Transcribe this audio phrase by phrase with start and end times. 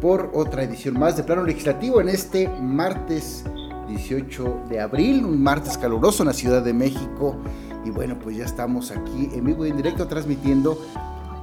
[0.00, 3.44] por otra edición más de Plano Legislativo en este martes
[3.88, 7.36] 18 de abril, un martes caluroso en la Ciudad de México.
[7.84, 10.78] Y bueno, pues ya estamos aquí en vivo y en directo transmitiendo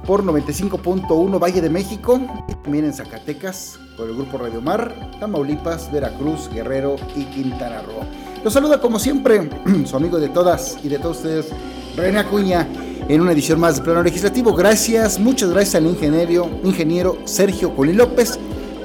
[0.06, 5.92] por 95.1 Valle de México, y también en Zacatecas por el grupo Radio Mar, Tamaulipas,
[5.92, 8.06] Veracruz, Guerrero y Quintana Roo.
[8.42, 9.50] Los saluda como siempre
[9.84, 11.48] su amigo de todas y de todos ustedes,
[11.96, 12.66] René Acuña,
[13.08, 14.54] en una edición más de Plano Legislativo.
[14.54, 18.38] Gracias, muchas gracias al ingeniero, ingeniero Sergio Coli López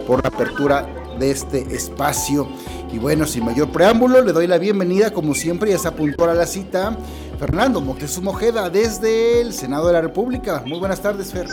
[0.08, 0.88] por la apertura
[1.20, 2.48] de este espacio.
[2.92, 6.34] Y bueno, sin mayor preámbulo, le doy la bienvenida, como siempre, ya se apuntó a
[6.34, 6.98] la cita,
[7.40, 10.64] Fernando Moctezuma Ojeda, desde el Senado de la República.
[10.66, 11.48] Muy buenas tardes, Fer.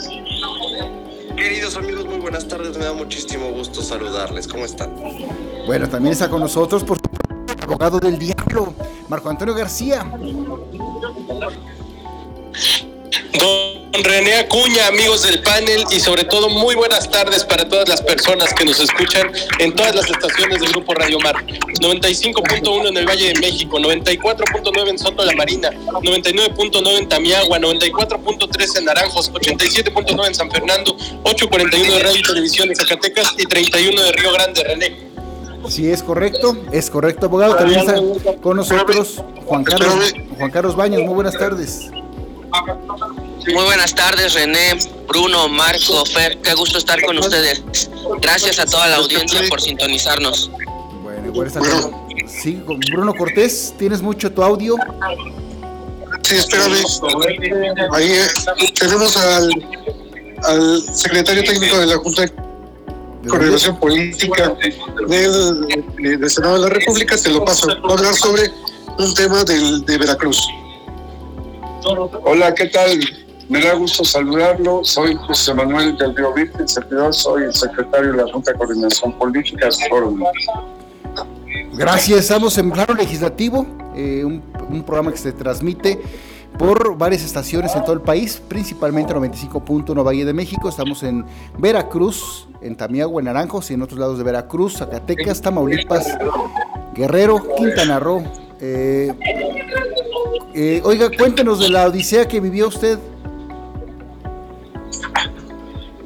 [1.37, 2.77] Queridos amigos, muy buenas tardes.
[2.77, 4.47] Me da muchísimo gusto saludarles.
[4.47, 4.95] ¿Cómo están?
[5.67, 6.99] Bueno, también está con nosotros, por
[7.63, 8.75] abogado del diablo,
[9.09, 10.05] Marco Antonio García.
[13.39, 18.01] Don René Acuña, amigos del panel y sobre todo muy buenas tardes para todas las
[18.03, 21.37] personas que nos escuchan en todas las estaciones del Grupo Radio Mar.
[21.81, 28.79] 95.1 en el Valle de México, 94.9 en Soto la Marina, 99.9 en Tamiagua, 94.3
[28.79, 34.03] en Naranjos, 87.9 en San Fernando, 8.41 de Radio y Televisión en Zacatecas y 31
[34.03, 35.11] de Río Grande, René.
[35.69, 37.55] Sí, es correcto, es correcto, abogado.
[37.55, 38.01] También está
[38.41, 41.03] con nosotros Juan Carlos, Juan Carlos Baños.
[41.03, 41.91] Muy buenas tardes.
[43.47, 46.39] Muy buenas tardes, René, Bruno, Marco, Fer.
[46.41, 47.63] Qué gusto estar con ustedes.
[48.21, 50.51] Gracias a toda la audiencia por sintonizarnos.
[51.03, 51.97] Bueno, igual está con,
[52.29, 53.75] sí, con Bruno Cortés.
[53.79, 54.77] ¿Tienes mucho tu audio?
[56.23, 56.77] Sí, espérame.
[57.93, 58.27] Ahí eh,
[58.79, 59.51] tenemos al,
[60.45, 62.33] al secretario técnico de la Junta de
[63.29, 64.55] Coordinación Política
[65.09, 65.67] del,
[65.99, 67.17] del Senado de la República.
[67.17, 67.67] Se lo paso.
[67.69, 68.51] Va a hablar sobre
[68.99, 70.47] un tema del, de Veracruz.
[72.25, 73.01] Hola, ¿qué tal?
[73.51, 74.85] Me da gusto saludarlo.
[74.85, 77.13] Soy José Manuel del Río Virgen, servidor.
[77.13, 79.69] Soy el secretario de la Junta de Coordinación Política.
[81.73, 82.21] Gracias.
[82.21, 83.67] Estamos en plano legislativo,
[83.97, 86.01] eh, un, un, programa que se transmite
[86.61, 90.69] por varias estaciones en todo el país, principalmente 95.1 Valle de México.
[90.69, 91.27] Estamos en
[91.59, 96.07] Veracruz, en Tamiagua, en Naranjos y en otros lados de Veracruz, Zacatecas, Tamaulipas,
[96.95, 98.23] Guerrero, Quintana Roo.
[98.61, 99.13] Eh,
[100.55, 102.97] eh, oiga, cuéntenos de la odisea que vivió usted.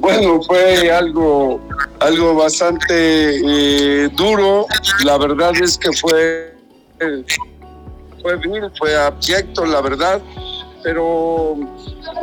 [0.05, 1.59] Bueno, fue algo,
[1.99, 4.67] algo bastante eh, duro.
[5.03, 6.55] La verdad es que fue,
[8.21, 8.39] fue
[8.77, 10.21] fue abyecto, la verdad.
[10.83, 11.55] Pero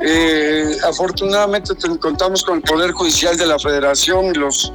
[0.01, 4.73] eh, afortunadamente contamos con el Poder Judicial de la Federación los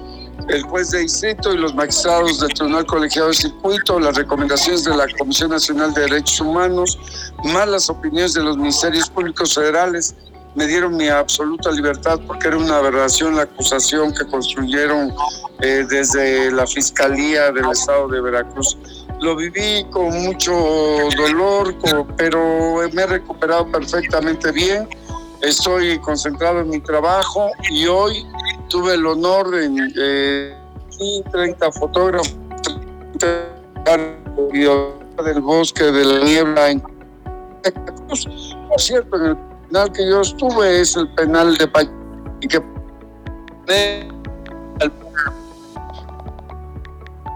[0.50, 4.95] el juez de distrito y los magistrados del Tribunal Colegiado de Circuito, las recomendaciones de
[4.95, 7.00] la Comisión Nacional de Derechos Humanos,
[7.45, 10.13] más las opiniones de los ministerios públicos federales,
[10.55, 15.13] me dieron mi absoluta libertad porque era una aberración la acusación que construyeron
[15.61, 18.77] eh, desde la Fiscalía del Estado de Veracruz.
[19.19, 20.53] Lo viví con mucho
[21.15, 21.75] dolor,
[22.17, 24.87] pero me he recuperado perfectamente bien.
[25.41, 28.25] Estoy concentrado en mi trabajo y hoy
[28.69, 30.55] tuve el honor de eh,
[31.31, 32.35] 30 fotógrafos
[35.23, 36.81] del bosque de la niebla en
[38.69, 39.37] por cierto en el
[39.67, 41.67] penal que yo estuve es el penal de
[42.47, 42.61] que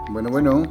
[0.09, 0.63] bueno bueno.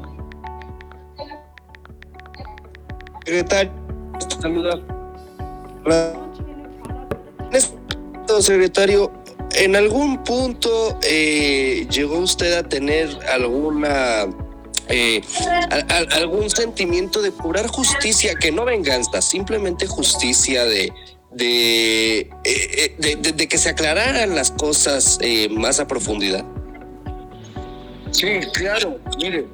[8.40, 9.12] secretario
[9.52, 14.26] ¿En algún punto eh, llegó usted a tener alguna
[14.88, 15.20] eh,
[15.70, 20.92] a, a, algún sentimiento de cobrar justicia, que no venganza, simplemente justicia de
[21.32, 26.44] de, eh, de, de, de que se aclararan las cosas eh, más a profundidad?
[28.10, 29.46] Sí, claro, mire,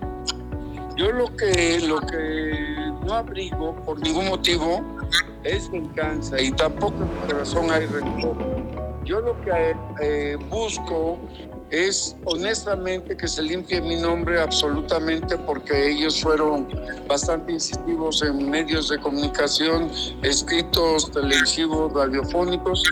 [0.97, 4.83] yo lo que lo que no abrigo por ningún motivo
[5.45, 8.37] es venganza y tampoco en mi corazón hay rencor
[9.07, 11.19] yo lo que eh, busco
[11.71, 16.69] es honestamente que se limpie mi nombre absolutamente porque ellos fueron
[17.09, 19.91] bastante incisivos en medios de comunicación,
[20.23, 22.83] escritos, televisivos, radiofónicos.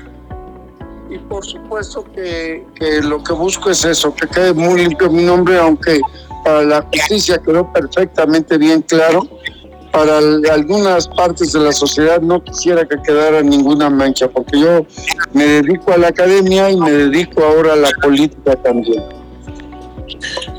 [1.11, 5.23] Y por supuesto que, que lo que busco es eso, que quede muy limpio mi
[5.23, 6.01] nombre, aunque
[6.45, 9.29] para la justicia quedó perfectamente bien claro.
[9.95, 14.85] Para algunas partes de la sociedad no quisiera que quedara ninguna mancha, porque yo
[15.33, 19.05] me dedico a la academia y me dedico ahora a la política también.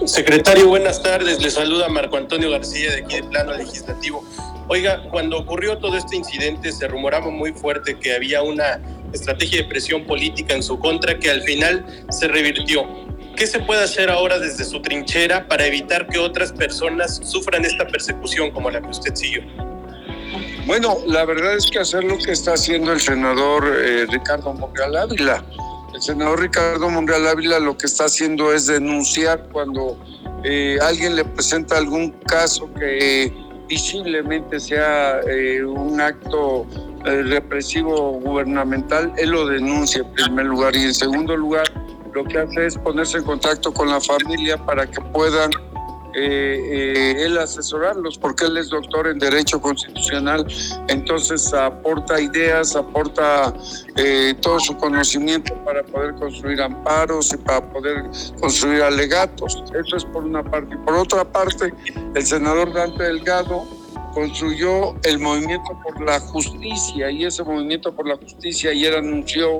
[0.05, 1.41] Secretario, buenas tardes.
[1.41, 4.23] Le saluda Marco Antonio García de aquí de Plano Legislativo.
[4.69, 8.79] Oiga, cuando ocurrió todo este incidente se rumoraba muy fuerte que había una
[9.11, 12.87] estrategia de presión política en su contra que al final se revirtió.
[13.35, 17.85] ¿Qué se puede hacer ahora desde su trinchera para evitar que otras personas sufran esta
[17.85, 19.41] persecución como la que usted siguió?
[20.65, 24.95] Bueno, la verdad es que hacer lo que está haciendo el senador eh, Ricardo Monreal
[24.95, 25.43] Ávila.
[25.93, 29.97] El senador Ricardo Monreal Ávila lo que está haciendo es denunciar cuando
[30.45, 33.33] eh, alguien le presenta algún caso que
[33.67, 36.67] visiblemente sea eh, un acto
[37.03, 41.71] represivo gubernamental, él lo denuncia en primer lugar y en segundo lugar
[42.15, 45.51] lo que hace es ponerse en contacto con la familia para que puedan
[46.17, 50.47] eh, eh, él asesorarlos, porque él es doctor en Derecho Constitucional,
[50.87, 53.53] entonces aporta ideas, aporta
[53.97, 58.05] eh, todo su conocimiento para poder construir amparos y para poder
[58.39, 59.61] construir alegatos.
[59.77, 60.77] Eso es por una parte.
[60.85, 61.73] Por otra parte,
[62.15, 63.65] el senador Dante Delgado
[64.13, 69.59] construyó el movimiento por la justicia y ese movimiento por la justicia ayer anunció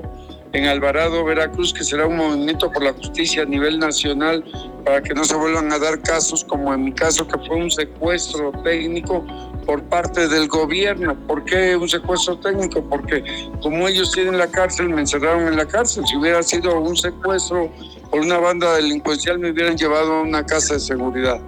[0.56, 4.44] en Alvarado, Veracruz, que será un movimiento por la justicia a nivel nacional
[4.84, 7.70] para que no se vuelvan a dar casos como en mi caso que fue un
[7.70, 9.26] secuestro técnico
[9.66, 11.16] por parte del gobierno.
[11.26, 12.82] ¿Por qué un secuestro técnico?
[12.88, 13.24] Porque
[13.60, 16.04] como ellos tienen la cárcel, me encerraron en la cárcel.
[16.06, 17.70] Si hubiera sido un secuestro
[18.10, 21.40] por una banda delincuencial, me hubieran llevado a una casa de seguridad.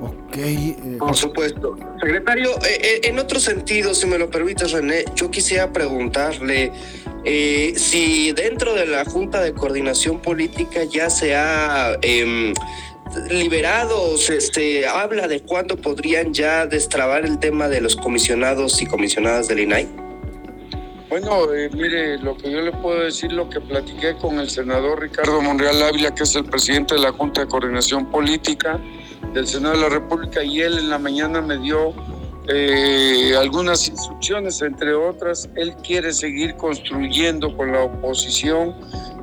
[0.00, 0.36] Ok.
[0.36, 1.76] Eh, por supuesto.
[2.00, 6.72] Secretario, eh, eh, en otro sentido, si me lo permite, René, yo quisiera preguntarle
[7.24, 12.54] eh, si dentro de la Junta de Coordinación Política ya se ha em,
[13.30, 18.86] liberado, se este, habla de cuándo podrían ya destrabar el tema de los comisionados y
[18.86, 19.88] comisionadas del INAI.
[21.08, 25.00] Bueno, eh, mire, lo que yo le puedo decir, lo que platiqué con el senador
[25.00, 28.78] Ricardo Monreal Ávila, que es el presidente de la Junta de Coordinación Política
[29.32, 31.94] del Senado de la República, y él en la mañana me dio
[32.50, 38.74] eh, algunas instrucciones, entre otras, él quiere seguir construyendo con la oposición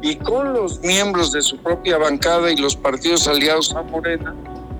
[0.02, 4.36] y con los miembros de su propia bancada y los partidos aliados a Morena,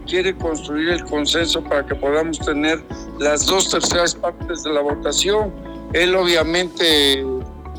[0.06, 2.84] quiere construir el consenso para que podamos tener
[3.20, 5.52] las dos terceras partes de la votación.
[5.94, 7.26] Él obviamente,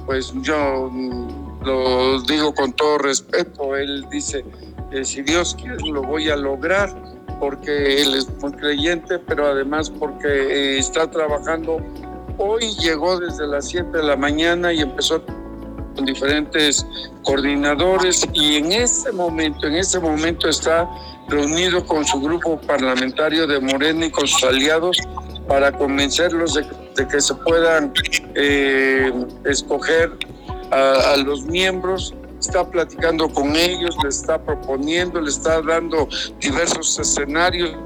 [0.05, 0.91] pues yo
[1.63, 4.45] lo digo con todo respeto, él dice,
[4.91, 9.91] que si Dios quiere lo voy a lograr porque él es muy creyente, pero además
[9.91, 11.79] porque eh, está trabajando.
[12.39, 16.87] Hoy llegó desde las 7 de la mañana y empezó con diferentes
[17.23, 20.89] coordinadores y en ese momento, en ese momento está
[21.29, 24.99] reunido con su grupo parlamentario de Morena y con sus aliados
[25.49, 27.93] para convencerlos de, que se puedan
[28.35, 29.13] eh,
[29.45, 30.13] escoger
[30.71, 36.09] a los miembros está platicando con ellos, le está proponiendo, le está dando
[36.41, 37.77] diversos escenarios.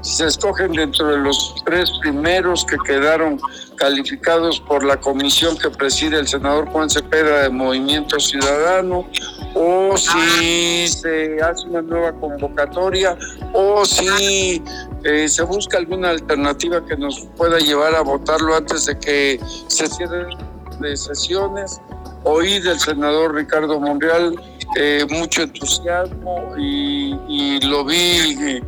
[0.00, 3.38] se escogen dentro de los tres primeros que quedaron
[3.76, 9.06] calificados por la comisión que preside el senador Juan Cepeda de Movimiento Ciudadano,
[9.54, 13.18] o si se hace una nueva convocatoria,
[13.52, 14.62] o si
[15.04, 19.86] eh, se busca alguna alternativa que nos pueda llevar a votarlo antes de que se
[19.88, 20.28] cierren
[20.80, 21.80] de sesiones
[22.24, 24.34] oí del senador Ricardo Monreal
[24.76, 28.62] eh, mucho entusiasmo y, y lo vi eh,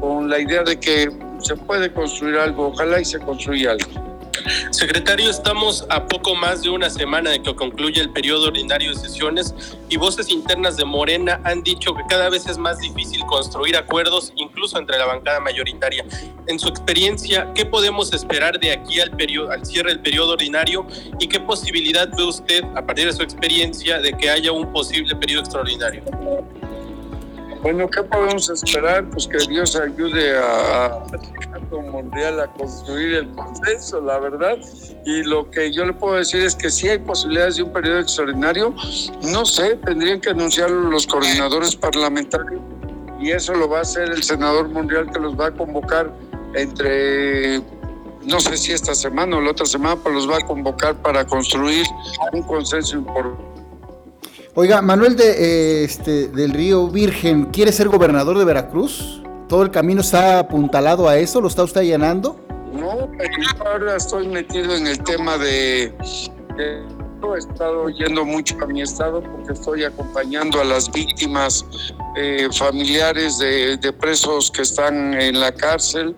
[0.00, 4.05] con la idea de que se puede construir algo, ojalá y se construya algo.
[4.70, 8.96] Secretario, estamos a poco más de una semana de que concluya el periodo ordinario de
[8.96, 9.54] sesiones
[9.88, 14.32] y voces internas de Morena han dicho que cada vez es más difícil construir acuerdos,
[14.36, 16.04] incluso entre la bancada mayoritaria.
[16.46, 19.10] En su experiencia, ¿qué podemos esperar de aquí al,
[19.50, 20.86] al cierre del periodo ordinario
[21.18, 25.14] y qué posibilidad ve usted, a partir de su experiencia, de que haya un posible
[25.16, 26.02] periodo extraordinario?
[27.66, 29.10] Bueno, ¿qué podemos esperar?
[29.10, 34.56] Pues que Dios ayude a, Ricardo Mundial a construir el consenso, la verdad.
[35.04, 37.98] Y lo que yo le puedo decir es que si hay posibilidades de un periodo
[37.98, 38.72] extraordinario,
[39.32, 42.60] no sé, tendrían que anunciarlo los coordinadores parlamentarios
[43.18, 46.08] y eso lo va a hacer el senador mundial que los va a convocar
[46.54, 47.58] entre
[48.22, 51.26] no sé si esta semana o la otra semana, pero los va a convocar para
[51.26, 51.84] construir
[52.32, 53.55] un consenso importante
[54.58, 59.20] Oiga, Manuel de, eh, este, del Río Virgen, ¿quiere ser gobernador de Veracruz?
[59.50, 61.42] ¿Todo el camino está apuntalado a eso?
[61.42, 62.40] ¿Lo está usted allanando?
[62.72, 63.06] No,
[63.66, 65.94] ahora estoy metido en el tema de,
[66.58, 71.66] He estado yendo mucho a mi estado porque estoy acompañando a las víctimas
[72.16, 76.16] eh, familiares de, presos que están en la cárcel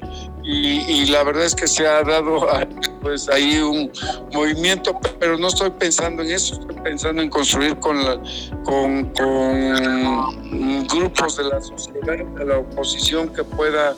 [0.51, 2.47] y, la verdad es que se ha dado
[3.03, 3.93] pues ahí un
[4.33, 8.19] movimiento, pero no estoy pensando en eso, estoy pensando en construir con, la,
[8.65, 9.13] con,
[10.87, 13.95] grupos de la sociedad, de la oposición que pueda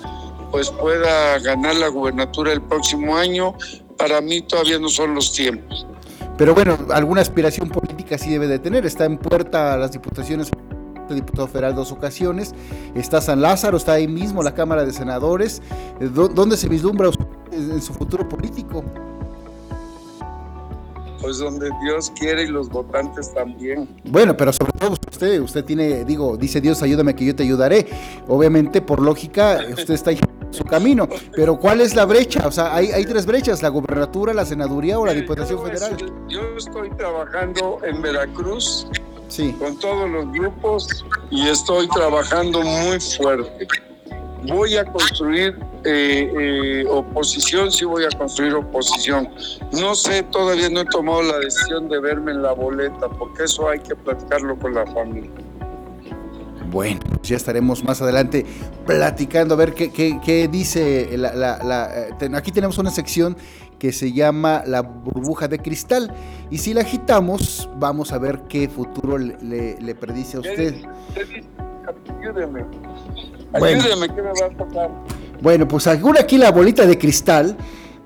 [0.50, 3.54] pues pueda ganar la gubernatura el próximo año.
[3.97, 5.87] Para mí todavía no son los tiempos.
[6.37, 8.85] Pero bueno, alguna aspiración política sí debe de tener.
[8.85, 10.50] Está en puerta las diputaciones
[11.14, 12.55] diputado federal dos ocasiones.
[12.95, 15.62] Está San Lázaro, está ahí mismo la Cámara de Senadores.
[16.00, 17.11] Eh, ¿Dónde se vislumbra
[17.52, 18.85] en su futuro político?
[21.21, 23.87] Pues donde Dios quiere y los votantes también.
[24.05, 27.87] Bueno, pero sobre todo usted, usted tiene, digo, dice Dios, ayúdame que yo te ayudaré.
[28.26, 30.19] Obviamente, por lógica, usted está en
[30.50, 31.07] su camino.
[31.37, 32.47] Pero ¿cuál es la brecha?
[32.47, 35.95] O sea, hay, hay tres brechas, la gubernatura, la senaduría o la diputación federal.
[36.29, 38.88] Yo estoy trabajando en Veracruz
[39.58, 43.68] con todos los grupos y estoy trabajando muy fuerte.
[44.49, 49.28] Voy a construir eh, eh, oposición, sí voy a construir oposición.
[49.72, 53.68] No sé, todavía no he tomado la decisión de verme en la boleta, porque eso
[53.68, 55.30] hay que platicarlo con la familia.
[56.70, 58.46] Bueno, ya estaremos más adelante
[58.87, 63.37] platicando a ver qué, qué, dice la, eh, aquí tenemos una sección
[63.80, 66.14] que se llama La burbuja de cristal.
[66.50, 70.75] Y si la agitamos, vamos a ver qué futuro le, le, predice a usted.
[72.20, 72.64] Ayúdeme.
[73.54, 74.90] Ayúdeme, ¿qué me va a tocar?
[75.42, 77.56] Bueno, pues según aquí la bolita de cristal,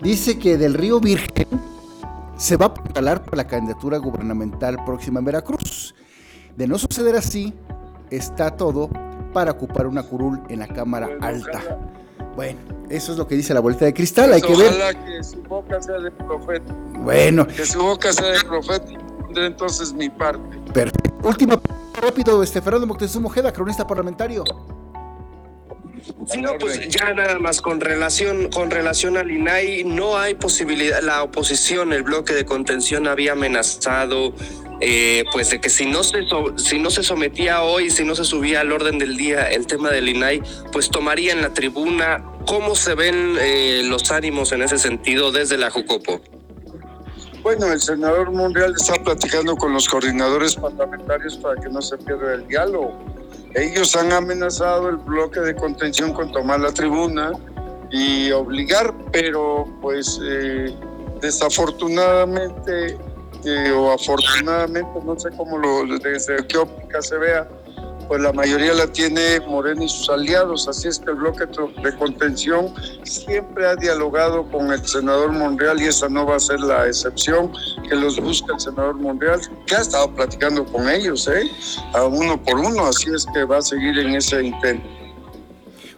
[0.00, 1.48] dice que del río Virgen
[2.36, 5.94] se va a apuntalar para la candidatura gubernamental próxima en Veracruz.
[6.56, 7.52] De no suceder así,
[8.10, 8.88] está todo
[9.32, 11.60] para ocupar una curul en la Cámara Alta.
[12.34, 12.58] Bueno,
[12.90, 14.96] eso es lo que dice la bolita de cristal, hay que ver.
[15.04, 16.74] que su boca sea de profeta.
[16.98, 17.46] Bueno.
[17.46, 20.58] Que su boca sea de profeta y pondré entonces mi parte.
[20.72, 21.28] Perfecto.
[21.28, 21.60] Última,
[22.00, 24.44] rápido, este Fernando Moctezuma Ojeda, cronista parlamentario.
[26.26, 31.02] Sí, no, pues ya nada más con relación con relación al INAI no hay posibilidad.
[31.02, 34.34] La oposición, el bloque de contención había amenazado
[34.80, 36.24] eh, pues de que si no, se,
[36.56, 39.90] si no se sometía hoy, si no se subía al orden del día el tema
[39.90, 40.42] del INAI,
[40.72, 42.22] pues tomaría en la tribuna.
[42.46, 46.20] ¿Cómo se ven eh, los ánimos en ese sentido desde la Jucopo?
[47.42, 52.34] Bueno, el senador Monreal está platicando con los coordinadores parlamentarios para que no se pierda
[52.34, 53.13] el diálogo.
[53.54, 57.32] Ellos han amenazado el bloque de contención con tomar la tribuna
[57.90, 60.74] y obligar, pero pues eh,
[61.20, 62.98] desafortunadamente
[63.76, 67.48] o afortunadamente, no sé cómo lo, desde qué óptica se vea,
[68.08, 71.96] pues la mayoría la tiene Moreno y sus aliados, así es que el bloque de
[71.96, 76.86] contención siempre ha dialogado con el senador Monreal y esa no va a ser la
[76.86, 77.52] excepción
[77.88, 81.50] que los busca el senador Monreal, que ha estado platicando con ellos, ¿eh?
[81.92, 85.03] a uno por uno, así es que va a seguir en ese intento.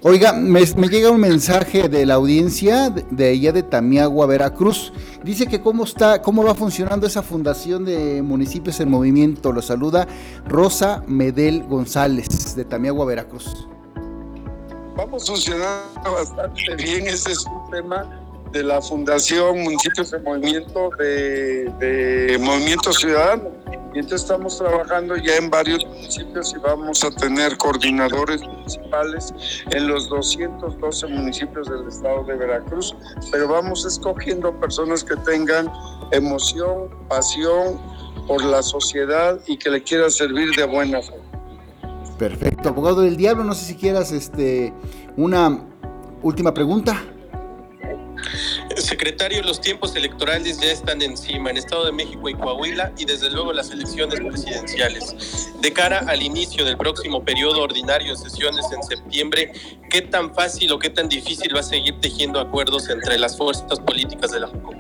[0.03, 4.93] Oiga, me, llega un mensaje de la audiencia de, ella de Tamiagua, Veracruz.
[5.25, 9.53] Dice que cómo está, cómo va funcionando esa fundación de municipios en movimiento.
[9.53, 10.07] Lo saluda
[10.47, 13.67] Rosa Medel González de Tamiagua, Veracruz.
[14.97, 17.07] Vamos funcionando bastante bien.
[17.07, 23.51] Ese es un tema de la Fundación Municipios en Movimiento de, de Movimiento Ciudadano
[23.97, 29.33] y entonces estamos trabajando ya en varios municipios y vamos a tener coordinadores municipales
[29.71, 32.95] en los 212 municipios del estado de Veracruz,
[33.33, 35.73] pero vamos escogiendo personas que tengan
[36.11, 37.81] emoción, pasión
[38.29, 41.15] por la sociedad y que le quieran servir de buena fe.
[42.19, 44.75] Perfecto, abogado del diablo, no sé si quieras este
[45.17, 45.59] una
[46.23, 47.03] última pregunta.
[48.77, 53.31] Secretario, los tiempos electorales ya están encima en Estado de México y Coahuila y desde
[53.31, 55.51] luego las elecciones presidenciales.
[55.61, 59.53] De cara al inicio del próximo periodo ordinario de sesiones en septiembre,
[59.91, 63.79] ¿qué tan fácil o qué tan difícil va a seguir tejiendo acuerdos entre las fuerzas
[63.81, 64.73] políticas de la JUCO?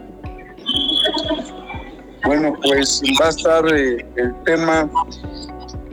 [2.24, 4.90] Bueno, pues va a estar eh, el tema,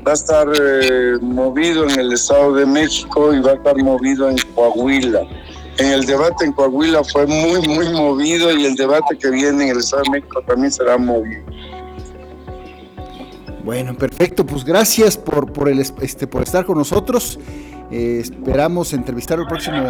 [0.06, 4.30] va a estar eh, movido en el Estado de México y va a estar movido
[4.30, 5.28] en Coahuila
[5.78, 9.70] en el debate en Coahuila fue muy, muy movido y el debate que viene en
[9.72, 11.44] el Estado de México también será movido.
[13.64, 17.40] Bueno, perfecto, pues gracias por, por, el, este, por estar con nosotros.
[17.92, 19.88] Eh, esperamos entrevistar el próximo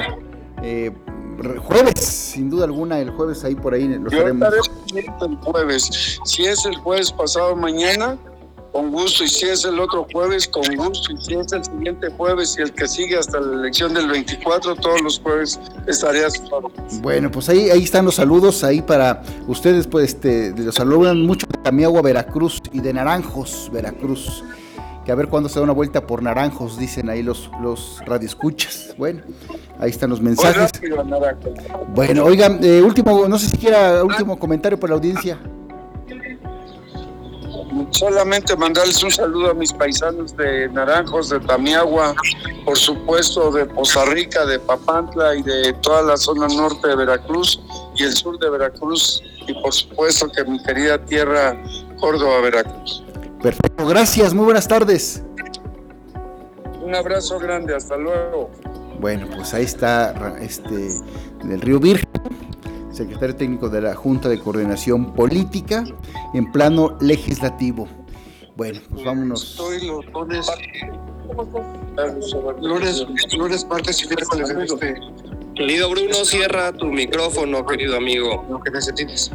[0.61, 0.91] eh,
[1.59, 6.19] jueves, sin duda alguna, el jueves ahí por ahí lo Yo el jueves.
[6.23, 8.17] Si es el jueves pasado mañana,
[8.73, 9.23] con gusto.
[9.23, 11.13] Y si es el otro jueves, con gusto.
[11.13, 14.75] Y si es el siguiente jueves y el que sigue hasta la elección del 24,
[14.75, 16.27] todos los jueves estaría
[17.01, 21.47] Bueno, pues ahí, ahí están los saludos, ahí para ustedes, pues este, los saludan mucho
[21.49, 24.43] de Camiagua, Veracruz y de Naranjos, Veracruz.
[25.05, 28.95] Que a ver cuándo se da una vuelta por Naranjos, dicen ahí los, los radioescuchas.
[28.97, 29.21] Bueno,
[29.77, 30.71] ahí están los mensajes.
[31.93, 35.37] Bueno, oigan, eh, último, no sé si quiera último comentario para la audiencia
[37.91, 42.15] solamente mandarles un saludo a mis paisanos de Naranjos, de Tamiagua,
[42.65, 47.59] por supuesto de Poza Rica, de Papantla y de toda la zona norte de Veracruz
[47.95, 51.61] y el sur de Veracruz y por supuesto que mi querida tierra
[51.99, 53.03] Córdoba, Veracruz.
[53.41, 55.23] Perfecto, gracias, muy buenas tardes.
[56.81, 58.51] Un abrazo grande, hasta luego.
[58.99, 60.89] Bueno, pues ahí está este
[61.43, 62.09] del Río Virgen
[62.93, 65.83] secretario técnico de la Junta de Coordinación Política,
[66.33, 67.87] en plano legislativo.
[68.55, 69.51] Bueno, pues vámonos.
[69.51, 70.47] Estoy los lunes,
[72.61, 74.95] lunes, lunes, martes y miércoles este.
[75.55, 78.45] Querido Bruno, cierra tu micrófono, querido amigo.
[78.49, 79.31] Lo que necesites.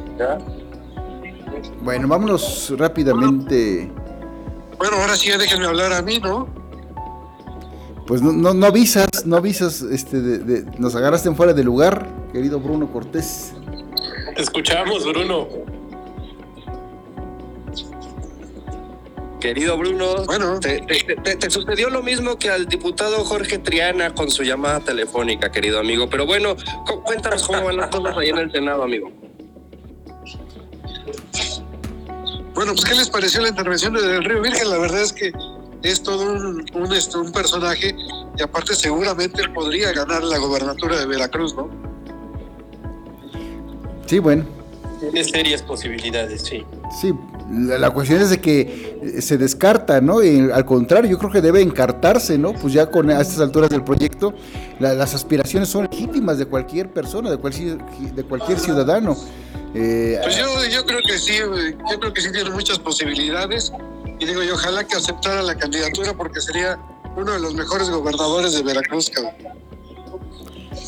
[1.82, 3.90] Bueno, vámonos rápidamente.
[4.78, 6.48] Bueno, ahora sí ya déjenme hablar a mí, ¿no?
[8.06, 12.08] Pues no, no, no avisas, no avisas, este, de, nos agarraste en fuera de lugar,
[12.32, 13.54] querido Bruno Cortés.
[14.34, 15.48] Te escuchamos, Bruno.
[19.40, 20.58] Querido Bruno, bueno.
[20.58, 26.08] Te, sucedió lo mismo que al diputado Jorge Triana con su llamada telefónica, querido amigo.
[26.10, 26.56] Pero bueno,
[27.04, 29.12] cuéntanos cómo van las cosas ahí en el Senado, amigo.
[32.54, 34.68] Bueno, pues ¿qué les pareció la intervención del Río Virgen?
[34.70, 35.32] La verdad es que
[35.84, 37.94] es todo un, un, este, un personaje
[38.36, 41.87] y aparte seguramente podría ganar la gobernatura de Veracruz, ¿no?
[44.08, 44.44] Sí, bueno.
[45.00, 46.64] Tiene serias posibilidades, sí.
[47.00, 47.14] Sí,
[47.50, 50.22] la, cuestión es de que eh, se descarta, ¿no?
[50.22, 52.52] Y al contrario, yo creo que debe encartarse, ¿no?
[52.52, 54.34] Pues ya con a estas alturas del proyecto,
[54.80, 59.16] las aspiraciones son legítimas de cualquier persona, de cualquier, de cualquier ciudadano.
[59.74, 63.72] Eh, pues yo, yo creo que sí, yo creo que sí tiene muchas posibilidades
[64.18, 66.78] y digo, y ojalá que aceptara la candidatura porque sería
[67.16, 69.34] uno de los mejores gobernadores de Veracruz, cabrón.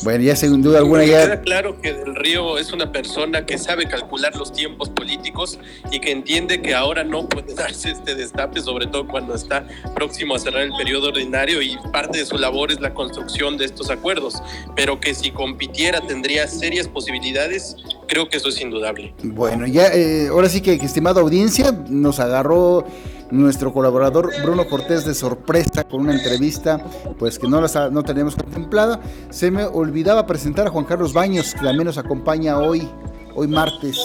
[0.03, 1.23] Bueno, ya sin duda alguna ya...
[1.25, 5.59] Queda claro que Del Río es una persona que sabe calcular los tiempos políticos
[5.91, 10.35] y que entiende que ahora no puede darse este destape, sobre todo cuando está próximo
[10.35, 13.89] a cerrar el periodo ordinario y parte de su labor es la construcción de estos
[13.89, 14.41] acuerdos,
[14.75, 17.75] pero que si compitiera tendría serias posibilidades,
[18.07, 19.13] creo que eso es indudable.
[19.23, 22.85] Bueno, ya eh, ahora sí que, estimada audiencia, nos agarró
[23.31, 26.83] nuestro colaborador Bruno Cortés de sorpresa con una entrevista
[27.17, 28.99] pues que no la no teníamos contemplada.
[29.29, 32.87] Se me olvidaba presentar a Juan Carlos Baños, que también nos acompaña hoy,
[33.35, 33.97] hoy martes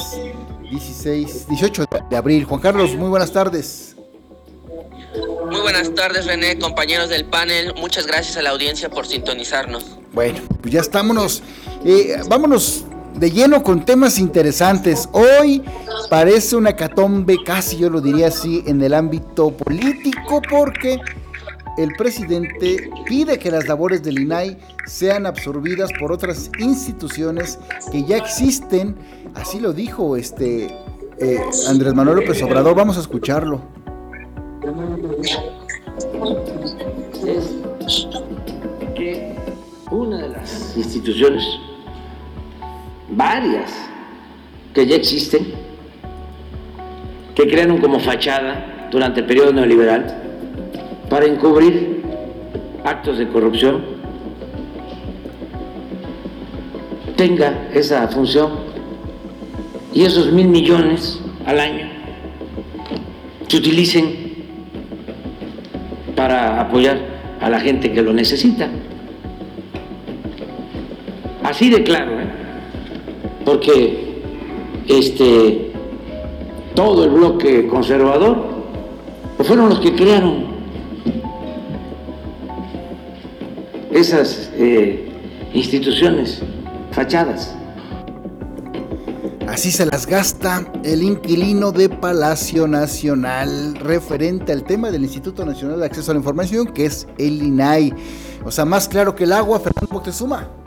[0.70, 2.44] 16, 18 de abril.
[2.44, 3.96] Juan Carlos, muy buenas tardes.
[5.50, 7.72] Muy buenas tardes, René, compañeros del panel.
[7.76, 9.84] Muchas gracias a la audiencia por sintonizarnos.
[10.12, 11.42] Bueno, pues ya estámonos.
[11.84, 12.84] Eh, vámonos
[13.18, 15.08] de lleno con temas interesantes.
[15.12, 15.62] Hoy
[16.10, 21.00] parece una catombe, casi yo lo diría así, en el ámbito político, porque
[21.78, 27.58] el presidente pide que las labores del INAI sean absorbidas por otras instituciones
[27.90, 28.96] que ya existen.
[29.34, 30.66] Así lo dijo este
[31.18, 32.74] eh, Andrés Manuel López Obrador.
[32.74, 33.62] Vamos a escucharlo.
[38.94, 39.36] que
[39.90, 41.44] una de las instituciones
[43.10, 43.72] varias
[44.74, 45.46] que ya existen,
[47.34, 50.22] que crearon como fachada durante el periodo neoliberal
[51.08, 52.02] para encubrir
[52.84, 53.84] actos de corrupción,
[57.16, 58.50] tenga esa función
[59.92, 61.88] y esos mil millones al año
[63.48, 64.26] se utilicen
[66.14, 66.98] para apoyar
[67.40, 68.68] a la gente que lo necesita.
[71.42, 72.45] Así de claro, ¿eh?
[73.46, 74.22] Porque
[74.88, 75.70] este,
[76.74, 78.36] todo el bloque conservador
[79.36, 80.46] pues fueron los que crearon
[83.92, 85.08] esas eh,
[85.54, 86.42] instituciones
[86.90, 87.54] fachadas.
[89.46, 95.78] Así se las gasta el inquilino de Palacio Nacional referente al tema del Instituto Nacional
[95.78, 97.94] de Acceso a la Información, que es el INAI.
[98.44, 100.65] O sea, más claro que el agua, Fernando Moctezuma.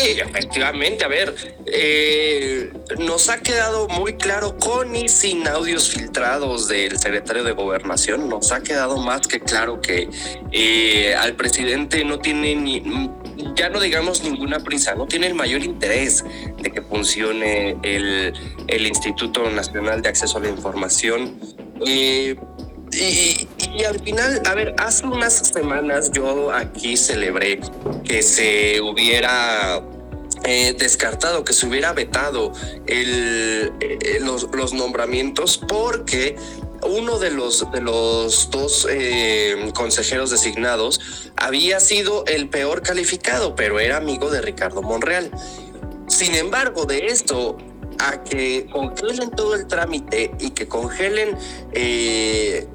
[0.00, 1.34] Sí, efectivamente, a ver,
[1.66, 8.28] eh, nos ha quedado muy claro con y sin audios filtrados del secretario de Gobernación,
[8.28, 10.08] nos ha quedado más que claro que
[10.52, 12.82] eh, al presidente no tiene ni,
[13.54, 16.24] ya no digamos ninguna prisa, no tiene el mayor interés
[16.62, 18.32] de que funcione el,
[18.68, 21.38] el Instituto Nacional de Acceso a la Información.
[21.86, 22.36] Eh,
[22.92, 27.60] y, al final, a ver, hace unas semanas yo aquí celebré
[28.04, 29.82] que se hubiera
[30.44, 32.52] eh, descartado, que se hubiera vetado
[32.86, 36.36] el, eh, los, los, nombramientos porque
[36.82, 43.80] uno de los, de los dos eh, consejeros designados había sido el peor calificado, pero
[43.80, 45.30] era amigo de Ricardo Monreal.
[46.08, 47.56] Sin embargo, de esto
[48.00, 51.36] a que congelen todo el trámite y que congelen,
[51.72, 52.66] eh,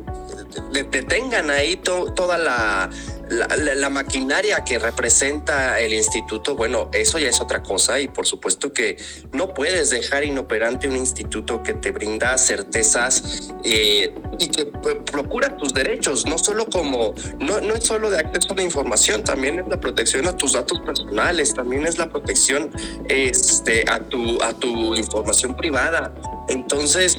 [0.92, 2.90] detengan ahí toda la,
[3.30, 8.74] la, maquinaria que representa el instituto, bueno, eso ya es otra cosa y por supuesto
[8.74, 8.98] que
[9.32, 15.74] no puedes dejar inoperante un instituto que te brinda certezas eh, y que procura tus
[15.74, 19.68] derechos, no solo como, no, no es solo de acceso a la información, también es
[19.68, 22.72] la protección a tus datos personales, también es la protección
[23.08, 26.14] este, a, tu, a tu información privada.
[26.50, 27.18] Entonces,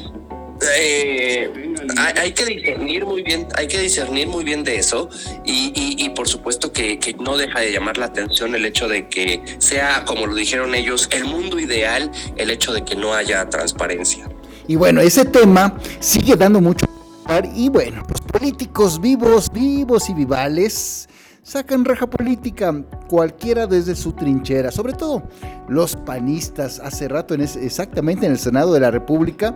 [0.78, 1.65] eh,
[2.16, 5.08] hay, que discernir muy bien, hay que discernir muy bien de eso
[5.44, 9.42] y, por supuesto que, que, no deja de llamar la atención el hecho de que
[9.58, 14.28] sea, como lo dijeron ellos, el mundo ideal, el hecho de que no haya transparencia.
[14.68, 16.86] Y bueno, ese tema sigue dando mucho
[17.54, 21.08] y bueno, los políticos vivos, vivos y vivales
[21.46, 22.74] sacan raja política,
[23.06, 25.22] cualquiera desde su trinchera, sobre todo
[25.68, 26.80] los panistas.
[26.80, 29.54] Hace rato, en exactamente en el Senado de la República,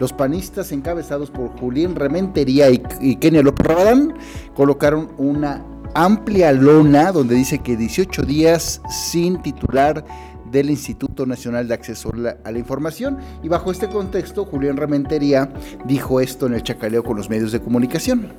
[0.00, 4.14] los panistas encabezados por Julián Rementería y, y Kenia López Rabadán
[4.56, 10.04] colocaron una amplia lona donde dice que 18 días sin titular
[10.50, 12.10] del Instituto Nacional de Acceso
[12.44, 15.52] a la Información y bajo este contexto Julián Rementería
[15.84, 18.32] dijo esto en el chacaleo con los medios de comunicación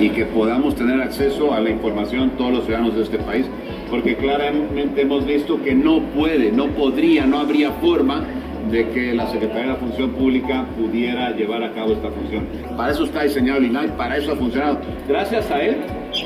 [0.00, 3.46] y que podamos tener acceso a la información todos los ciudadanos de este país,
[3.90, 8.24] porque claramente hemos visto que no puede, no podría, no habría forma
[8.70, 12.46] de que la Secretaría de la Función Pública pudiera llevar a cabo esta función.
[12.76, 14.80] Para eso está diseñado el INAI, para eso ha funcionado.
[15.08, 15.76] Gracias a él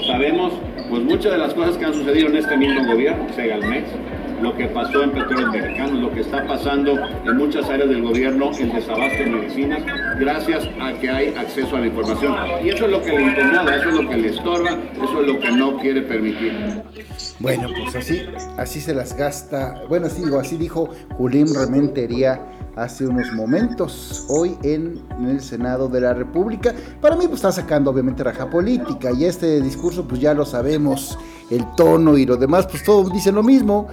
[0.06, 0.52] sabemos
[0.88, 3.88] pues muchas de las cosas que han sucedido en este mismo gobierno, Segalmex,
[4.40, 6.92] lo que pasó en Petróleos Mexicanos, lo que está pasando
[7.24, 9.82] en muchas áreas del gobierno, el desabasto de medicinas,
[10.18, 12.34] gracias a que hay acceso a la información.
[12.64, 15.26] Y eso es lo que le incomoda, eso es lo que le estorba, eso es
[15.26, 16.52] lo que no quiere permitir.
[17.38, 18.22] Bueno, pues así,
[18.56, 19.82] así se las gasta.
[19.88, 22.40] Bueno, así digo, así dijo Julián Rementería
[22.76, 26.74] hace unos momentos, hoy en, el Senado de la República.
[27.00, 31.18] Para mí, pues está sacando obviamente raja política y este discurso, pues ya lo sabemos,
[31.50, 33.88] el tono y lo demás, pues todos dicen lo mismo.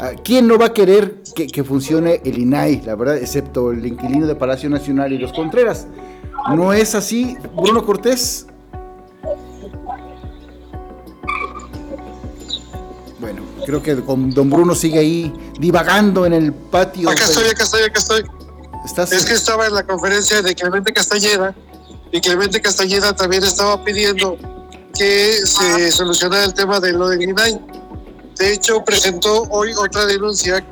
[0.00, 4.26] Ah, ¿Quién no va a querer que, funcione el INAI, la verdad, excepto el inquilino
[4.26, 5.88] de Palacio Nacional y los Contreras?
[6.56, 8.46] ¿No es así, Bruno Cortés?
[13.64, 17.10] Creo que con don Bruno sigue ahí divagando en el patio.
[17.10, 18.24] Acá estoy, acá estoy, acá estoy.
[19.12, 21.54] Es que estaba en la conferencia de Clemente Castañeda
[22.10, 24.36] y Clemente Castañeda también estaba pidiendo
[24.98, 27.60] que se solucionara el tema de lo del INAI
[28.38, 30.64] de hecho, presentó hoy otra denuncia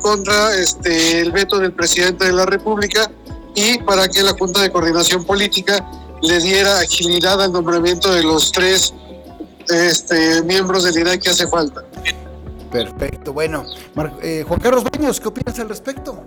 [0.00, 3.10] contra este, el veto del presidente de la República
[3.54, 5.84] y para que la Junta de Coordinación Política
[6.22, 8.94] le diera agilidad al nombramiento de los tres
[9.68, 11.84] este, miembros del INAI que hace falta.
[12.70, 13.64] Perfecto, bueno.
[14.22, 16.22] Eh, Juan Carlos Baños, ¿qué opinas al respecto?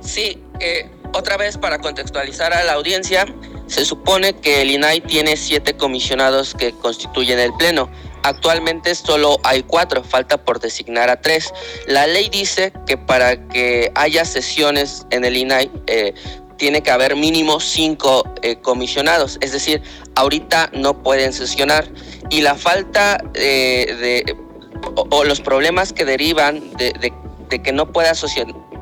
[0.00, 3.26] Sí, eh, otra vez para contextualizar a la audiencia,
[3.66, 7.90] se supone que el INAI tiene siete comisionados que constituyen el Pleno.
[8.22, 11.52] Actualmente solo hay cuatro, falta por designar a tres.
[11.86, 16.14] La ley dice que para que haya sesiones en el INAI eh,
[16.56, 18.24] tiene que haber mínimo cinco
[18.62, 19.82] comisionados, es decir,
[20.16, 21.88] ahorita no pueden sesionar.
[22.30, 24.36] Y la falta eh, de
[24.94, 26.92] o, los problemas que derivan de,
[27.48, 28.14] de que no pueda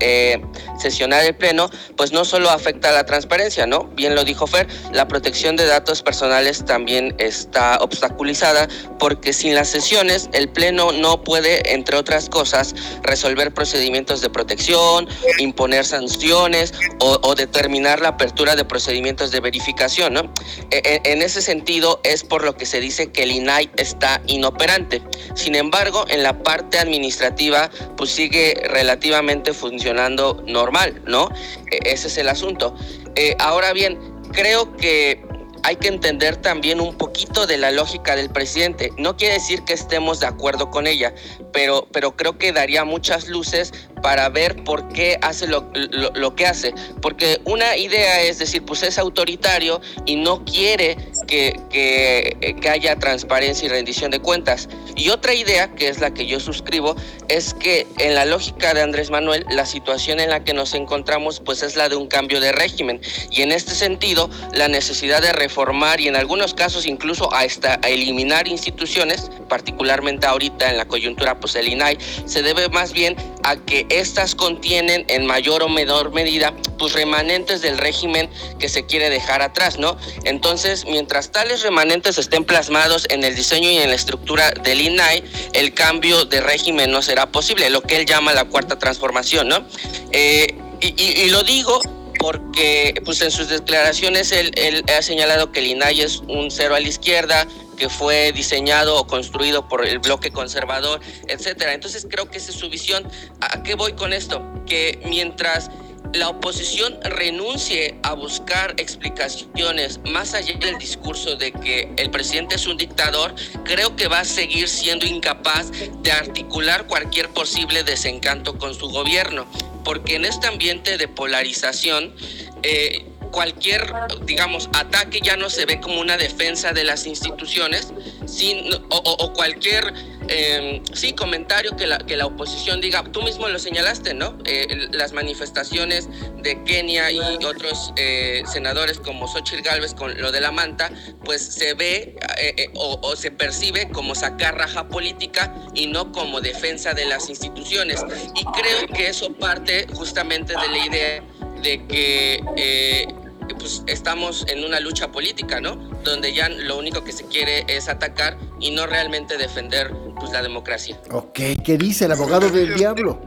[0.01, 0.41] eh,
[0.79, 3.85] sesionar el Pleno, pues no solo afecta a la transparencia, ¿no?
[3.95, 9.69] Bien lo dijo Fer, la protección de datos personales también está obstaculizada porque sin las
[9.69, 17.35] sesiones el Pleno no puede, entre otras cosas, resolver procedimientos de protección, imponer sanciones o,
[17.35, 20.33] determinar la apertura de procedimientos de verificación, ¿no?
[20.71, 24.23] E, e, en ese sentido es por lo que se dice que el INAI está
[24.29, 25.03] inoperante.
[25.35, 31.29] Sin embargo, en la parte administrativa, pues sigue relativamente funcionando normal, ¿no?
[31.71, 32.75] E, ese es el asunto.
[33.17, 33.99] Eh, ahora bien,
[34.33, 35.23] creo que
[35.65, 38.93] hay que entender también un poquito de la lógica del presidente.
[38.99, 41.15] No quiere decir que estemos de acuerdo con ella,
[41.55, 43.73] pero, pero creo que daría muchas luces
[44.05, 46.75] para ver por qué hace lo, lo, que hace.
[47.01, 52.97] Porque una idea es decir, pues es autoritario y no quiere que, que, que, haya
[52.97, 54.69] transparencia y rendición de cuentas.
[54.95, 56.97] Y otra idea, que es la que yo suscribo,
[57.29, 61.41] es que en la lógica de Andrés Manuel, la situación en la que nos encontramos
[61.41, 63.01] pues es la de un cambio de régimen.
[63.31, 68.49] Y en este sentido, la necesidad de reformar y en algunos casos incluso hasta eliminar
[68.49, 73.87] instituciones, particularmente ahorita en la coyuntura pues el INAI, se debe más bien a que
[74.01, 78.29] estas contienen en mayor o menor medida pues remanentes del régimen
[78.59, 79.97] que se quiere dejar atrás, ¿no?
[80.25, 85.25] Entonces, mientras tales remanentes estén plasmados en el diseño y en la estructura del INAI,
[85.53, 89.67] el cambio de régimen no será posible, lo que él llama la cuarta transformación, ¿no?
[90.13, 91.81] Eh, y, lo digo
[92.19, 96.75] porque pues en sus declaraciones él, él, ha señalado que el INAI es un cero
[96.75, 97.47] a la izquierda,
[97.77, 101.75] que fue diseñado o construido por el bloque conservador, etcétera.
[101.75, 103.07] Entonces creo que esa es su visión.
[103.41, 104.43] ¿A qué voy con esto?
[104.67, 105.71] Que mientras
[106.15, 112.67] la oposición renuncie a buscar explicaciones más allá del discurso de que el presidente es
[112.67, 113.35] un dictador,
[113.65, 115.71] creo que va a seguir siendo incapaz
[116.03, 119.47] de articular cualquier posible desencanto con su gobierno,
[119.83, 122.15] porque en este ambiente de polarización,
[122.63, 123.93] eh, cualquier,
[124.23, 127.93] digamos, ataque ya no se ve como una defensa de las instituciones,
[128.27, 129.93] sin, o, cualquier,
[130.29, 134.39] em, sí, comentario que la, que la oposición diga, tú mismo lo señalaste, ¿no?
[134.45, 136.09] Eh, las manifestaciones
[136.43, 140.93] de Kenia y otros eh, senadores como Xochitl Gálvez con lo de la manta,
[141.25, 146.95] pues se ve eh, o, se percibe como sacar raja política y no como defensa
[146.95, 148.01] de las instituciones.
[148.37, 151.23] Y creo que eso parte justamente de la idea
[151.63, 153.24] de que
[153.59, 155.77] pues estamos en una lucha política, ¿no?
[156.05, 160.43] Donde ya lo único que se quiere es atacar y no realmente defender pues la
[160.43, 161.01] democracia.
[161.11, 163.21] Ok, ¿qué dice el abogado del diablo?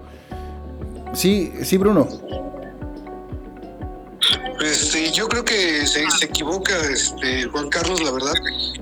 [1.13, 2.07] Sí, sí, Bruno.
[4.61, 8.33] Este, yo creo que se, equivoca este, Juan Carlos, la verdad,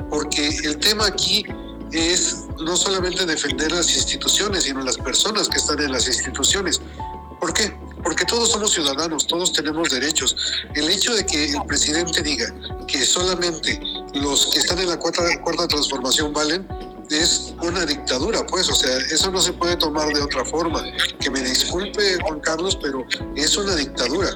[0.09, 1.45] porque el tema aquí
[1.91, 6.81] es no solamente defender las instituciones, sino las personas que están en las instituciones.
[7.39, 7.73] ¿Por qué?
[8.05, 10.35] Porque todos somos ciudadanos, todos tenemos derechos.
[10.75, 12.45] El hecho de que el presidente diga
[12.87, 13.81] que solamente
[14.13, 16.67] los que están en la cuarta, cuarta transformación valen,
[17.09, 20.83] es una dictadura, pues, o sea, eso no se puede tomar de otra forma.
[21.19, 24.29] Que me disculpe, Juan Carlos, pero es una dictadura.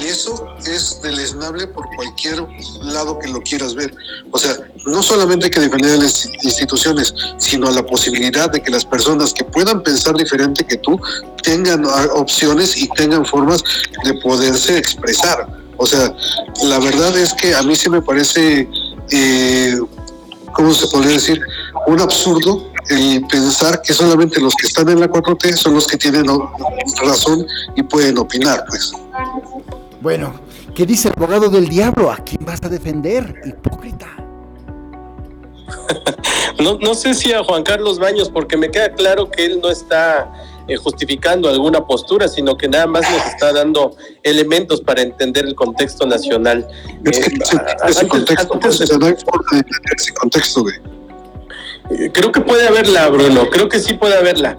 [0.00, 2.46] Y eso es deleznable por cualquier
[2.82, 3.94] lado que lo quieras ver.
[4.30, 8.62] O sea, no solamente hay que defender a las instituciones, sino a la posibilidad de
[8.62, 10.98] que las personas que puedan pensar diferente que tú
[11.42, 13.62] tengan opciones y tengan formas
[14.04, 15.46] de poderse expresar.
[15.78, 16.14] O sea,
[16.64, 18.68] la verdad es que a mí sí me parece,
[19.10, 19.78] eh,
[20.56, 21.40] ¿cómo se podría decir?
[21.86, 25.96] Un absurdo el pensar que solamente los que están en la 4T son los que
[25.96, 26.24] tienen
[27.04, 28.92] razón y pueden opinar, pues.
[30.00, 30.34] Bueno,
[30.74, 32.10] ¿qué dice el abogado del diablo?
[32.10, 34.06] ¿A quién vas a defender, hipócrita?
[36.60, 39.68] no, no sé si a Juan Carlos Baños, porque me queda claro que él no
[39.68, 40.32] está
[40.68, 45.54] eh, justificando alguna postura, sino que nada más nos está dando elementos para entender el
[45.54, 46.66] contexto nacional.
[47.04, 47.34] Es que
[47.88, 50.64] ese, contexto, no hay forma de entender ese contexto,
[51.90, 54.56] eh, Creo que puede haberla, Bruno, creo que sí puede haberla.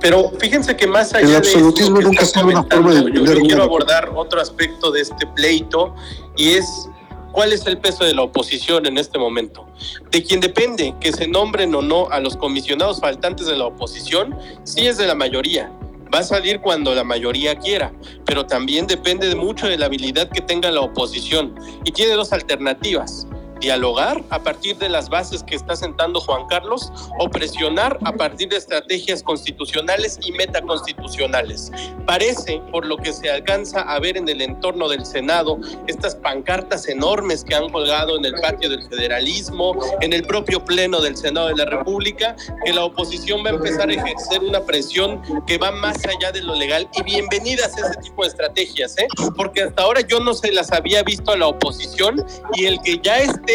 [0.00, 3.40] Pero fíjense que más allá el absolutismo de nunca ha sido una forma de yo
[3.40, 5.94] quiero abordar otro aspecto de este pleito
[6.36, 6.88] y es
[7.32, 9.66] ¿Cuál es el peso de la oposición en este momento?
[10.10, 14.38] De quien depende que se nombren o no a los comisionados faltantes de la oposición,
[14.64, 15.72] sí es de la mayoría.
[16.14, 17.90] Va a salir cuando la mayoría quiera,
[18.26, 21.54] pero también depende mucho de la habilidad que tenga la oposición.
[21.84, 23.26] Y tiene dos alternativas
[23.62, 28.48] dialogar a partir de las bases que está sentando Juan Carlos o presionar a partir
[28.48, 31.70] de estrategias constitucionales y metaconstitucionales.
[32.04, 36.88] Parece, por lo que se alcanza a ver en el entorno del Senado, estas pancartas
[36.88, 41.46] enormes que han colgado en el patio del federalismo, en el propio pleno del Senado
[41.46, 45.70] de la República, que la oposición va a empezar a ejercer una presión que va
[45.70, 49.06] más allá de lo legal y bienvenidas a ese tipo de estrategias, ¿eh?
[49.36, 52.98] porque hasta ahora yo no se las había visto a la oposición y el que
[53.00, 53.51] ya esté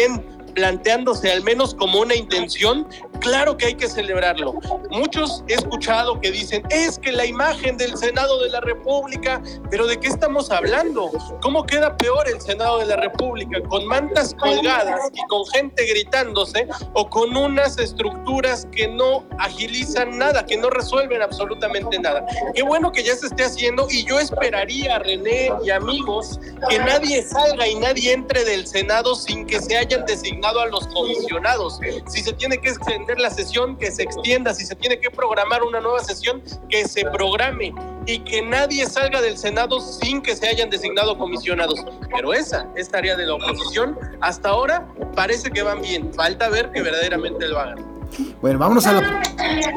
[0.54, 2.86] planteándose al menos como una intención,
[3.28, 4.54] claro que hay que celebrarlo.
[4.90, 9.86] Muchos he escuchado que dicen, es que la imagen del Senado de la República, pero
[9.86, 11.10] ¿de qué estamos hablando?
[11.42, 13.60] ¿Cómo queda peor el Senado de la República?
[13.68, 20.46] ¿Con mantas colgadas y con gente gritándose o con unas estructuras que no agilizan nada,
[20.46, 22.24] que no resuelven absolutamente nada?
[22.54, 27.22] Qué bueno que ya se esté haciendo y yo esperaría, René y amigos, que nadie
[27.22, 31.78] salga y nadie entre del Senado sin que se hayan designado a los comisionados.
[32.08, 34.54] Si se tiene que extender la sesión, que se extienda.
[34.54, 37.74] Si se tiene que programar una nueva sesión, que se programe.
[38.06, 41.84] y que nadie salga del Senado sin que se hayan designado comisionados.
[42.10, 43.98] Pero esa es tarea de la oposición.
[44.22, 46.14] Hasta ahora parece que van bien.
[46.14, 47.97] Falta ver que verdaderamente lo hagan.
[48.40, 49.22] Bueno, vámonos a la...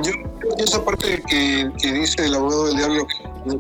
[0.04, 0.12] Yo,
[0.58, 3.08] esa parte que, que dice el abogado del diablo,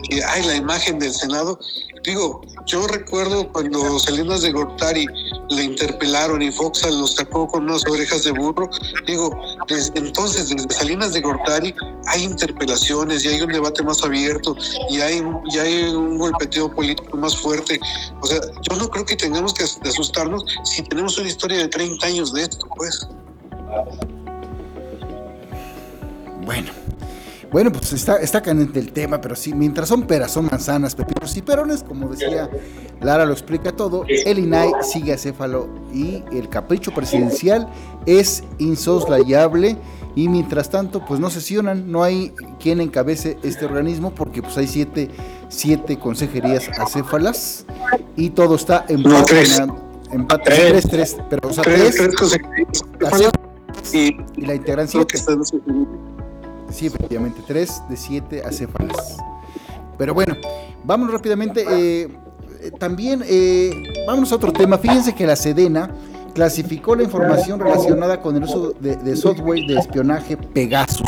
[0.09, 1.59] que hay la imagen del Senado,
[2.03, 5.05] digo, yo recuerdo cuando Salinas de Gortari
[5.49, 8.69] le interpelaron y Fox los sacó con unas orejas de burro,
[9.05, 9.31] digo,
[9.67, 11.73] desde entonces, desde Salinas de Gortari
[12.07, 14.55] hay interpelaciones y hay un debate más abierto
[14.89, 17.79] y hay, y hay un golpeteo político más fuerte.
[18.21, 22.05] O sea, yo no creo que tengamos que asustarnos si tenemos una historia de 30
[22.05, 23.07] años de esto, pues.
[26.45, 26.71] Bueno.
[27.51, 31.35] Bueno, pues está, está caliente el tema, pero sí, mientras son peras, son manzanas, pepinos
[31.35, 32.49] y perones, como decía
[33.01, 37.67] Lara, lo explica todo, el INAI sigue acéfalo y el capricho presidencial
[38.05, 39.75] es insoslayable
[40.15, 44.67] y mientras tanto, pues no sesionan, no hay quien encabece este organismo porque pues hay
[44.67, 45.09] siete,
[45.49, 47.65] siete consejerías acéfalas
[48.15, 49.61] y todo está en No, tres.
[50.09, 50.59] empate, Tres.
[50.59, 53.29] tres, tres, pero o sea, Tres, tres, tres
[53.93, 54.87] y y la integran
[56.71, 59.17] Sí, efectivamente, 3 de 7 acéfalas.
[59.97, 60.35] Pero bueno,
[60.83, 61.65] vamos rápidamente.
[61.69, 62.09] eh,
[62.61, 63.71] eh, también, eh,
[64.05, 64.77] vamos a otro tema.
[64.77, 65.89] Fíjense que la Sedena
[66.33, 71.07] clasificó la información relacionada con el uso de, de software de espionaje Pegasus.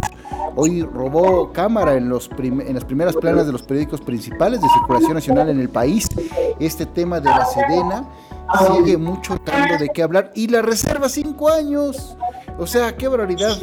[0.56, 5.14] Hoy robó cámara en, los en las primeras planas de los periódicos principales de circulación
[5.14, 6.08] nacional en el país.
[6.60, 8.06] Este tema de la Sedena
[8.68, 10.32] sigue mucho dando de qué hablar.
[10.36, 12.16] Y la reserva 5 años.
[12.60, 13.58] O sea, qué barbaridad.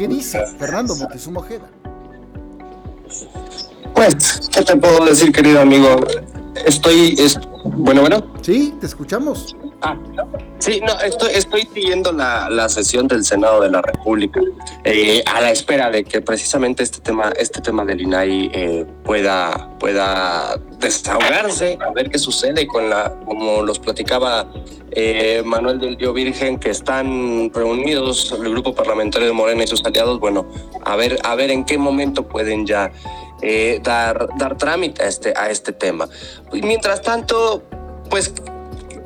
[0.00, 1.68] ¿Qué dice Fernando Montezuma Ojeda?
[3.94, 5.94] Pues, ¿qué te puedo decir, querido amigo?
[6.64, 8.32] Estoy, es, bueno, bueno.
[8.40, 9.54] Sí, te escuchamos.
[9.82, 9.96] Ah,
[10.58, 14.40] sí, no, estoy, siguiendo la, la sesión del Senado de la República
[14.84, 19.70] eh, a la espera de que precisamente este tema, este tema del INAI eh, pueda,
[19.78, 24.52] pueda desahogarse, a ver qué sucede con la, como los platicaba
[24.90, 29.82] eh, Manuel del Dio Virgen, que están reunidos el grupo parlamentario de Morena y sus
[29.86, 30.46] aliados, bueno,
[30.84, 32.92] a ver, a ver en qué momento pueden ya
[33.82, 36.06] dar, dar trámite a este, a este tema.
[36.52, 37.62] Y mientras tanto,
[38.10, 38.34] pues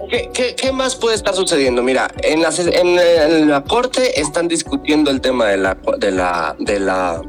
[0.09, 1.83] ¿Qué, más puede estar sucediendo?
[1.83, 7.23] Mira, en la corte están discutiendo el tema de la de la de la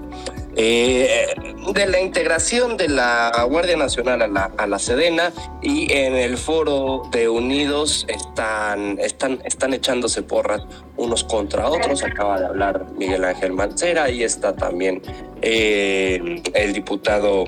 [0.57, 1.35] eh,
[1.73, 6.37] de la integración de la Guardia Nacional a la, a la Sedena y en el
[6.37, 10.61] foro de Unidos están, están, están echándose porras
[10.95, 12.03] unos contra otros.
[12.03, 15.01] Acaba de hablar Miguel Ángel Mancera y está también
[15.41, 17.45] eh, el diputado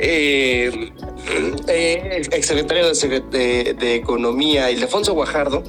[0.00, 0.92] eh,
[1.68, 5.62] eh, exsecretario de, de- Economía, Ildefonso Guajardo.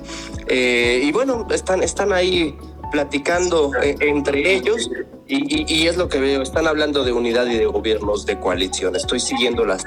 [0.48, 2.56] Eh, y bueno, están, están ahí
[2.91, 4.89] platicando eh, entre ellos
[5.28, 8.96] y, es lo que veo, están hablando de unidad y de gobiernos de coalición.
[8.98, 9.84] Estoy siguiendo las,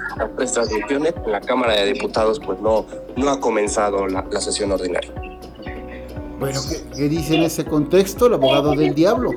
[0.55, 1.13] transmisiones.
[1.27, 5.13] En la Cámara de Diputados pues no, no ha comenzado la, la sesión ordinaria.
[6.39, 9.31] Bueno, ¿qué, qué dice en ese contexto el abogado del diablo?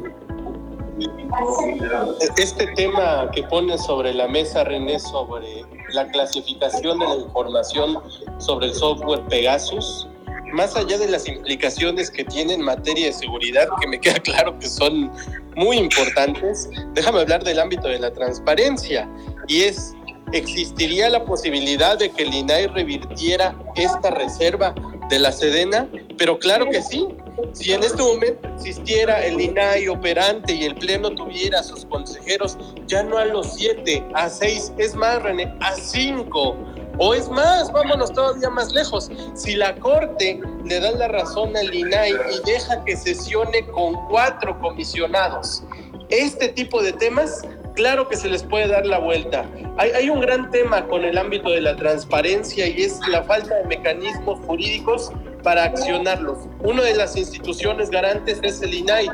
[2.38, 8.00] Este tema que pone sobre la mesa René sobre la clasificación de la información
[8.40, 10.08] sobre el software Pegasus,
[10.54, 14.58] más allá de las implicaciones que tiene en materia de seguridad, que me queda claro
[14.60, 15.12] que son
[15.56, 19.10] muy importantes, déjame hablar del ámbito de la transparencia.
[19.48, 19.94] Y es
[20.34, 24.76] ¿Existiría la posibilidad de que el INAI revirtiera esta reserva
[25.10, 25.88] de la Sedena?
[26.18, 27.08] Pero claro que sí.
[27.54, 32.58] Si en este momento existiera el INAI operante y el Pleno tuviera a sus consejeros,
[32.88, 36.56] ya no a los siete, a seis, es más, René, a cinco.
[37.00, 39.12] O es más, vámonos todavía más lejos.
[39.36, 44.60] Si la Corte le da la razón al INAI y deja que sesione con cuatro
[44.60, 45.64] comisionados,
[46.10, 47.44] este tipo de temas,
[47.78, 49.46] claro que se les puede dar la vuelta.
[49.78, 53.66] Hay, un gran tema con el ámbito de la transparencia y es la falta de
[53.66, 55.12] mecanismos jurídicos
[55.44, 56.40] para accionarlos.
[56.60, 59.08] Una de las instituciones garantes es el INAI,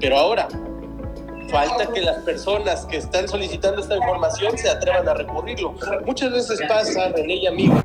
[0.00, 0.48] pero ahora
[1.50, 5.74] falta que las personas que están solicitando esta información se atrevan a recurrirlo.
[6.06, 7.80] Muchas veces pasa, René y amigo,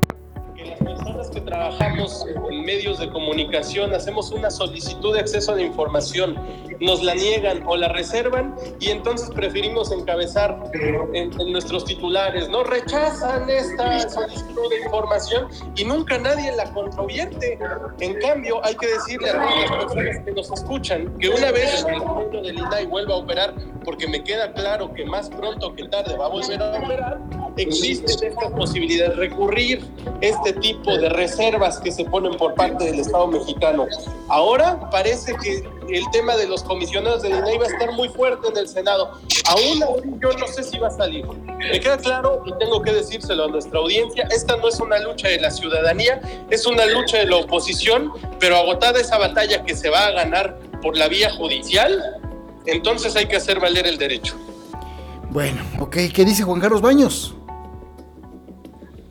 [0.62, 5.56] que las personas que trabajamos en medios de comunicación hacemos una solicitud de acceso a
[5.56, 6.36] la información,
[6.80, 12.64] nos la niegan o la reservan y entonces preferimos encabezar en, en nuestros titulares, ¿no?
[12.64, 17.58] Rechazan esta solicitud de información y nunca nadie la controvierte.
[18.00, 21.84] En cambio, hay que decirle a todas las personas que nos escuchan que una vez
[21.84, 25.88] el mundo del INAI vuelva a operar, porque me queda claro que más pronto que
[25.88, 27.18] tarde va a volver a operar,
[27.56, 29.84] existe esta posibilidad de recurrir
[30.20, 33.86] este tipo de reservas que se ponen por parte del Estado mexicano.
[34.28, 38.48] Ahora parece que el tema de los comisionados del INAI va a estar muy fuerte
[38.48, 39.12] en el Senado.
[39.48, 41.26] Aún así, yo no sé si va a salir.
[41.58, 45.28] Me queda claro y tengo que decírselo a nuestra audiencia, esta no es una lucha
[45.28, 49.90] de la ciudadanía, es una lucha de la oposición, pero agotada esa batalla que se
[49.90, 52.20] va a ganar por la vía judicial,
[52.66, 54.36] entonces hay que hacer valer el derecho.
[55.30, 57.34] Bueno, ok, ¿qué dice Juan Carlos Baños?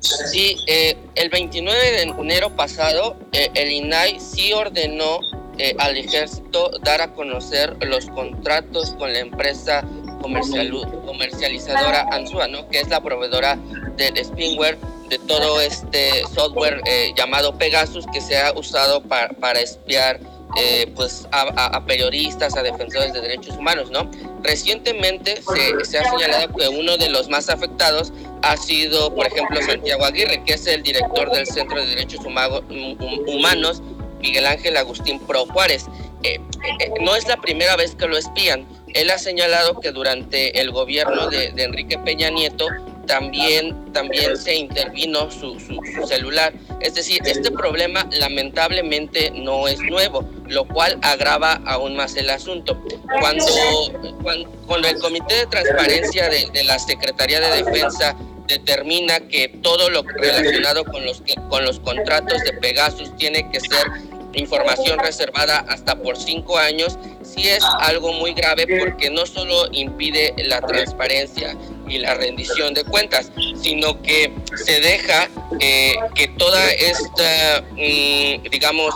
[0.02, 5.20] Sí, eh, el 29 de enero pasado, eh, el INAI sí ordenó
[5.60, 9.84] eh, al ejército dar a conocer los contratos con la empresa
[10.22, 10.72] comercial,
[11.06, 12.68] comercializadora Ansua, ¿no?
[12.70, 13.60] que es la proveedora
[13.95, 14.78] del spinware
[15.10, 16.82] de todo este software
[17.16, 20.20] llamado Pegasus que se ha usado para, para espiar
[20.58, 24.10] eh, pues a, periodistas, a defensores de derechos humanos, ¿no?
[24.43, 29.62] Recientemente se, se, ha señalado que uno de los más afectados ha sido, por ejemplo,
[29.62, 33.82] Santiago Aguirre, que es el director del Centro de Derechos Humanos,
[34.20, 35.86] Miguel Ángel Agustín Pro Juárez.
[36.24, 36.39] Eh,
[36.80, 38.68] eh, no es la primera vez que lo espían.
[38.93, 42.68] Él ha señalado que durante el gobierno de, de Enrique Peña Nieto
[43.06, 46.54] también, también se intervino su, su, celular.
[46.80, 52.82] Es decir, este problema lamentablemente no es nuevo, lo cual agrava aún más el asunto.
[53.20, 53.45] Cuando,
[54.68, 58.16] cuando, el Comité de Transparencia de, de, la Secretaría de Defensa
[58.47, 63.86] determina que todo lo relacionado con los, con los contratos de Pegasus tiene que ser
[64.34, 70.34] información reservada hasta por cinco años, sí es algo muy grave porque no solo impide
[70.38, 71.55] la transparencia
[71.88, 75.29] y la rendición de cuentas, sino que se deja
[75.59, 78.93] eh, que toda esta, mm, digamos,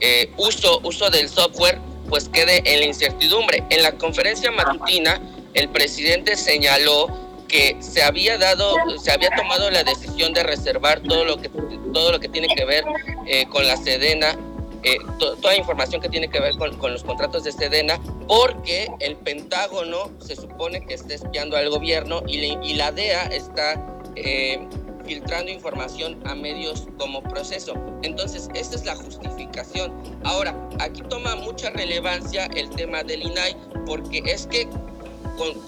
[0.00, 1.78] eh, uso, uso del software
[2.08, 3.64] pues quede en la incertidumbre.
[3.70, 5.20] En la conferencia matutina,
[5.54, 7.06] el presidente señaló
[7.48, 11.50] que se había dado, se había tomado la decisión de reservar todo lo que
[11.92, 12.84] todo lo que tiene que ver
[13.26, 14.36] eh, con la Sedena
[14.84, 19.16] eh, toda información que tiene que ver con, con, los contratos de Sedena, porque el
[19.16, 23.80] Pentágono se supone que está espiando al gobierno y, la DEA está
[24.16, 24.66] eh,
[25.04, 27.74] filtrando información a medios como proceso.
[28.02, 29.92] Entonces, esa es la justificación.
[30.24, 33.56] Ahora, aquí toma mucha relevancia el tema del INAI,
[33.86, 34.68] porque es que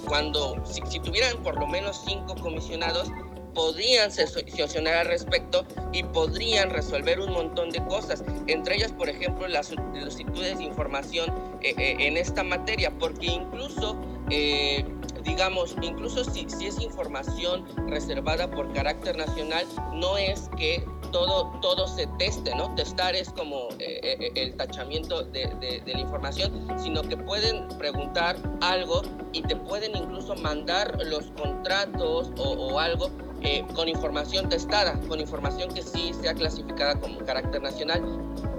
[0.07, 3.11] cuando, si tuvieran por lo menos cinco comisionados,
[3.55, 9.47] podrían sancionar al respecto y podrían resolver un montón de cosas, entre ellas, por ejemplo,
[9.49, 11.31] las solicitudes de información
[11.63, 13.97] eh, eh, en esta materia, porque incluso,
[14.31, 14.85] eh,
[15.23, 21.87] digamos, incluso si, si es información reservada por carácter nacional, no es que todo, todo
[21.87, 22.75] se teste, ¿no?
[22.75, 29.03] Testar es como el tachamiento de, de, la información, sino que pueden preguntar algo
[29.33, 33.11] y te pueden incluso mandar los contratos o, o algo
[33.45, 38.03] eh, con información testada, con información que sí sea clasificada como carácter nacional.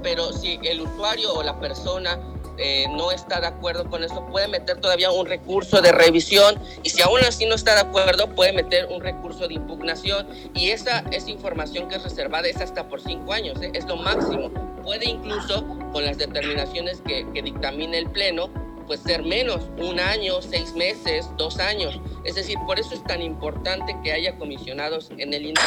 [0.03, 2.19] Pero si el usuario o la persona
[2.59, 6.89] eh, no está de acuerdo con eso, puede meter todavía un recurso de revisión y
[6.91, 10.99] si aún así no está de acuerdo, puede meter un recurso de impugnación y esa,
[11.11, 13.71] esa información que es reservada es hasta por cinco años, ¿eh?
[13.73, 14.51] es lo máximo.
[14.83, 18.51] Puede incluso, con las determinaciones que, que dictamine el Pleno,
[18.87, 21.99] pues ser menos, un año, seis meses, dos años.
[22.23, 25.63] Es decir, por eso es tan importante que haya comisionados en el INAI.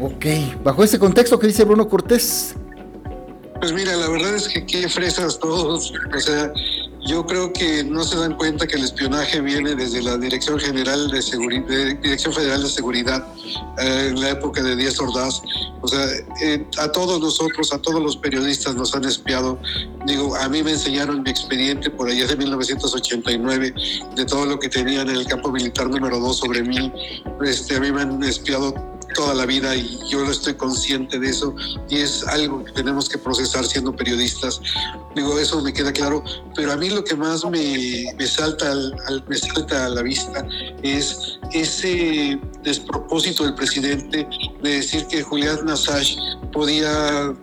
[0.00, 0.26] Ok,
[0.62, 2.54] bajo ese contexto, ¿qué dice Bruno Cortés?
[3.60, 5.92] Pues mira, la verdad es que qué fresas todos.
[6.14, 6.52] O sea,
[7.08, 11.10] yo creo que no se dan cuenta que el espionaje viene desde la Dirección General
[11.10, 11.64] de Seguridad,
[12.02, 13.26] Dirección Federal de Seguridad,
[13.78, 15.40] eh, en la época de Díaz Ordaz.
[15.80, 16.04] O sea,
[16.42, 19.58] eh, a todos nosotros, a todos los periodistas nos han espiado.
[20.06, 23.74] Digo, a mí me enseñaron mi expediente por allá de 1989,
[24.14, 26.92] de todo lo que tenían en el campo militar número 2 sobre mí.
[27.42, 28.74] Este, a mí me han espiado
[29.14, 31.54] toda la vida y yo no estoy consciente de eso
[31.88, 34.60] y es algo que tenemos que procesar siendo periodistas.
[35.14, 36.22] Digo, eso me queda claro,
[36.54, 40.46] pero a mí lo que más me, me salta, al, me salta a la vista
[40.82, 44.28] es ese despropósito del presidente
[44.62, 46.16] de decir que Julián Assange
[46.52, 47.34] podía,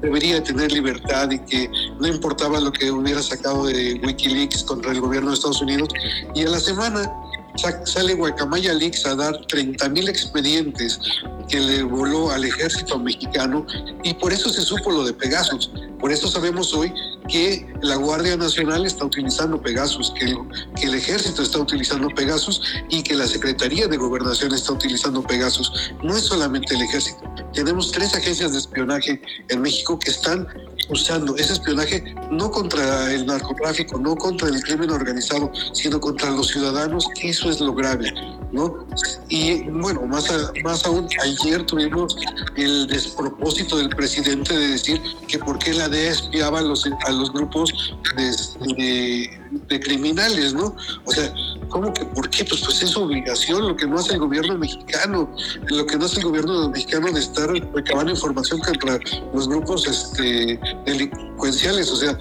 [0.00, 5.00] debería tener libertad y que no importaba lo que hubiera sacado de Wikileaks contra el
[5.00, 5.88] gobierno de Estados Unidos.
[6.34, 7.10] Y a la semana
[7.84, 10.98] sale Guacamaya Leaks a dar 30 mil expedientes
[11.48, 13.66] que le voló al ejército mexicano
[14.02, 15.70] y por eso se supo lo de Pegasus.
[15.98, 16.92] Por eso sabemos hoy
[17.28, 20.38] que la Guardia Nacional está utilizando Pegasus, que el,
[20.76, 25.92] que el ejército está utilizando Pegasus y que la Secretaría de Gobernación está utilizando Pegasus.
[26.02, 27.22] No es solamente el ejército.
[27.52, 30.46] Tenemos tres agencias de espionaje en México que están
[30.90, 36.48] usando ese espionaje no contra el narcotráfico, no contra el crimen organizado, sino contra los
[36.48, 37.06] ciudadanos.
[37.40, 38.12] Eso es lo grave,
[38.52, 38.86] ¿no?
[39.30, 40.28] Y bueno, más,
[40.62, 42.14] más aún, ayer tuvimos
[42.54, 47.10] el despropósito del presidente de decir que por qué la DEA espiaba a los, a
[47.12, 49.30] los grupos de,
[49.70, 50.76] de, criminales, ¿no?
[51.06, 51.32] O sea,
[51.70, 52.44] ¿cómo que por qué?
[52.44, 55.34] Pues, pues es obligación, lo que no hace el gobierno mexicano,
[55.70, 58.98] lo que no hace el gobierno mexicano de estar recabando información contra
[59.32, 61.90] los grupos este, delincuenciales.
[61.90, 62.18] O sea,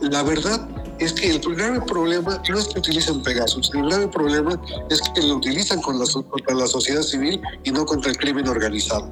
[0.00, 0.68] la verdad
[0.98, 5.22] es que el grave problema no es que utilicen Pegasus, el grave problema es que
[5.22, 9.08] lo utilizan contra la sociedad civil y no contra el crimen organizado.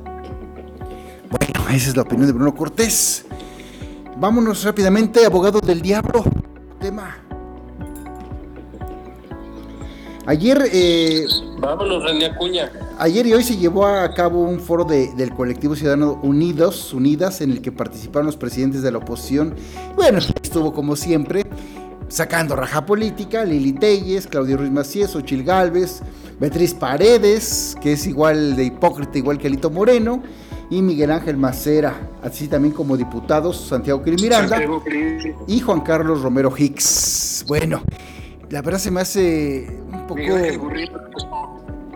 [1.31, 3.25] Bueno, esa es la opinión de Bruno Cortés.
[4.17, 6.25] Vámonos rápidamente, abogado del diablo.
[6.81, 7.22] Tema.
[10.27, 10.69] Ayer.
[10.73, 11.27] Eh,
[11.59, 12.71] Vámonos, René Acuña.
[12.99, 17.51] Ayer y hoy se llevó a cabo un foro del colectivo Ciudadano Unidos, Unidas, en
[17.51, 19.55] el que participaron los presidentes de la oposición.
[19.97, 21.45] Bueno, estuvo como siempre
[22.09, 26.01] sacando raja política, Lili Telles, Claudio Ruiz Macías, Ochil Galvez,
[26.39, 30.23] Beatriz Paredes, que es igual de hipócrita, igual que Alito Moreno,
[30.69, 34.59] y Miguel Ángel Macera, así también como diputados Santiago Cris Miranda
[35.47, 37.45] y Juan Carlos Romero Hicks.
[37.47, 37.83] Bueno,
[38.53, 40.21] la verdad se me hace un poco...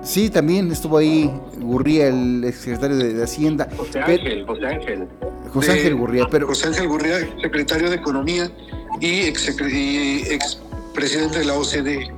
[0.02, 3.68] Sí, también estuvo ahí Gurría, el exsecretario de, de Hacienda.
[3.76, 5.08] José Ángel, José Ángel.
[5.52, 6.46] José Ángel Gurría, pero...
[6.46, 8.50] José Ángel Gurría, secretario de Economía
[9.00, 10.62] y ex,
[10.94, 12.10] presidente de la OCDE.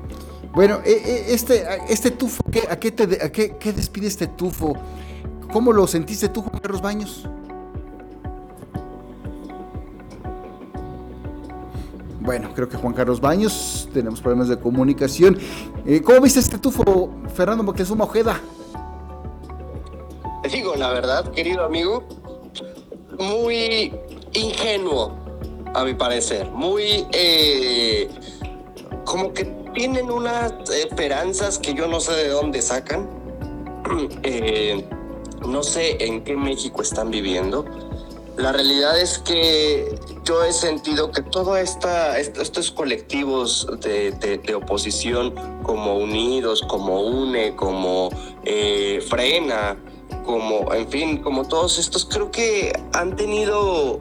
[0.53, 4.77] Bueno, e, e, este, este tufo, ¿a qué, te, a qué, qué despide este tufo?
[5.53, 7.29] ¿Cómo lo sentiste tú, Juan Carlos Baños?
[12.29, 15.39] Bueno, creo que Juan Carlos Baños, tenemos problemas de comunicación.
[15.87, 18.39] Eh, ¿Cómo viste este tufo, Fernando Moctezuma Ojeda?
[20.43, 22.07] Te digo, la verdad, querido amigo,
[23.19, 23.95] muy
[24.35, 25.17] ingenuo,
[25.73, 26.51] a mi parecer.
[26.51, 28.11] Muy, eh,
[29.07, 33.09] como que tienen unas esperanzas que yo no sé de dónde sacan.
[34.23, 34.87] Eh,
[35.49, 37.65] no sé en qué México están viviendo
[38.39, 45.35] la realidad es que yo he sentido que todos estos colectivos de, oposición
[45.65, 48.11] como Unidos, como UNE, como
[48.45, 49.77] eh, Frena,
[50.25, 54.01] como, en fin, como todos estos, creo que han tenido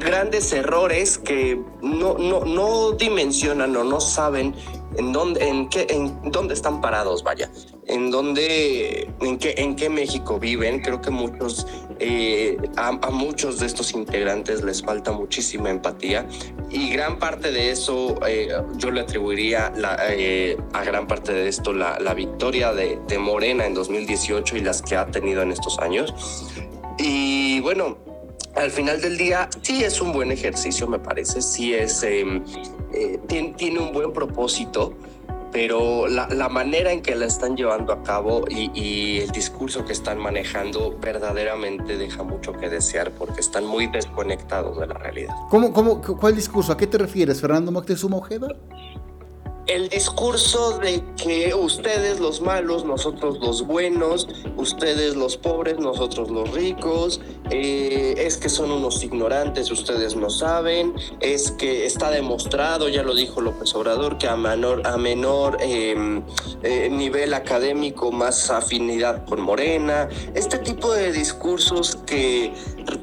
[0.00, 4.54] grandes errores que no, no, no dimensionan o no saben
[4.96, 7.50] en dónde, en qué, en dónde están parados, vaya,
[7.86, 10.80] en dónde, en qué, en qué México viven.
[10.80, 11.66] Creo que muchos,
[12.00, 16.26] eh, a, muchos de estos integrantes les falta muchísima empatía
[16.70, 19.72] y gran parte de eso eh, yo le atribuiría
[20.10, 24.60] eh, a gran parte de esto la, la victoria de, de Morena en 2018 y
[24.60, 26.14] las que ha tenido en estos años.
[26.98, 27.98] Y bueno,
[28.58, 32.44] al final del día sí es un buen ejercicio, me parece, sí es, em,
[32.92, 34.94] eh, tiene, un buen propósito,
[35.52, 40.18] pero la, manera en que la están llevando a cabo y, el discurso que están
[40.18, 45.34] manejando verdaderamente deja mucho que desear porque están muy desconectados de la realidad.
[45.50, 46.72] ¿Cómo, cómo, ¿Cuál discurso?
[46.72, 48.56] ¿A qué te refieres, Fernando Moctezuma Ojeda?
[49.68, 56.50] El discurso de que ustedes los malos, nosotros los buenos, ustedes los pobres, nosotros los
[56.52, 63.02] ricos, eh, es que son unos ignorantes, ustedes no saben, es que está demostrado, ya
[63.02, 66.22] lo dijo López Obrador, que a menor, a menor em,
[66.62, 72.54] eh, nivel académico más afinidad con Morena, este tipo de discursos que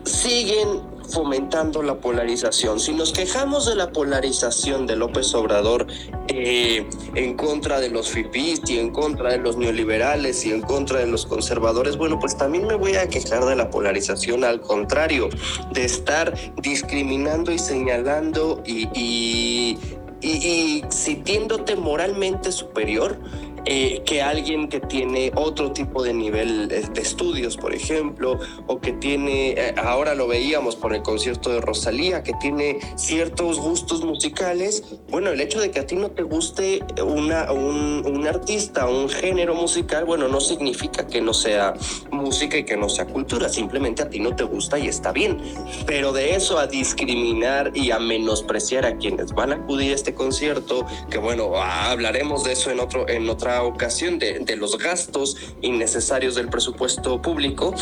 [0.03, 2.79] siguen fomentando la polarización.
[2.79, 5.87] Si nos quejamos de la polarización de López Obrador
[6.27, 10.99] eh, en contra de los FIPIs y en contra de los neoliberales y en contra
[10.99, 15.29] de los conservadores, bueno, pues también me voy a quejar de la polarización al contrario,
[15.71, 19.79] de estar discriminando y señalando y, y,
[20.21, 23.19] y, y sintiéndote moralmente superior
[23.65, 28.93] eh, que alguien que tiene otro tipo de nivel de estudios, por ejemplo, o que
[28.93, 34.83] tiene, eh, ahora lo veíamos por el concierto de Rosalía, que tiene ciertos gustos musicales,
[35.09, 39.09] bueno, el hecho de que a ti no te guste una, un, un artista, un
[39.09, 41.73] género musical, bueno, no significa que no sea
[42.11, 45.41] música y que no sea cultura, simplemente a ti no te gusta y está bien,
[45.85, 50.13] pero de eso a discriminar y a menospreciar a quienes van a acudir a este
[50.13, 56.35] concierto, que bueno, hablaremos de eso en, otro, en otra ocasión de, los gastos innecesarios
[56.35, 57.73] del presupuesto público.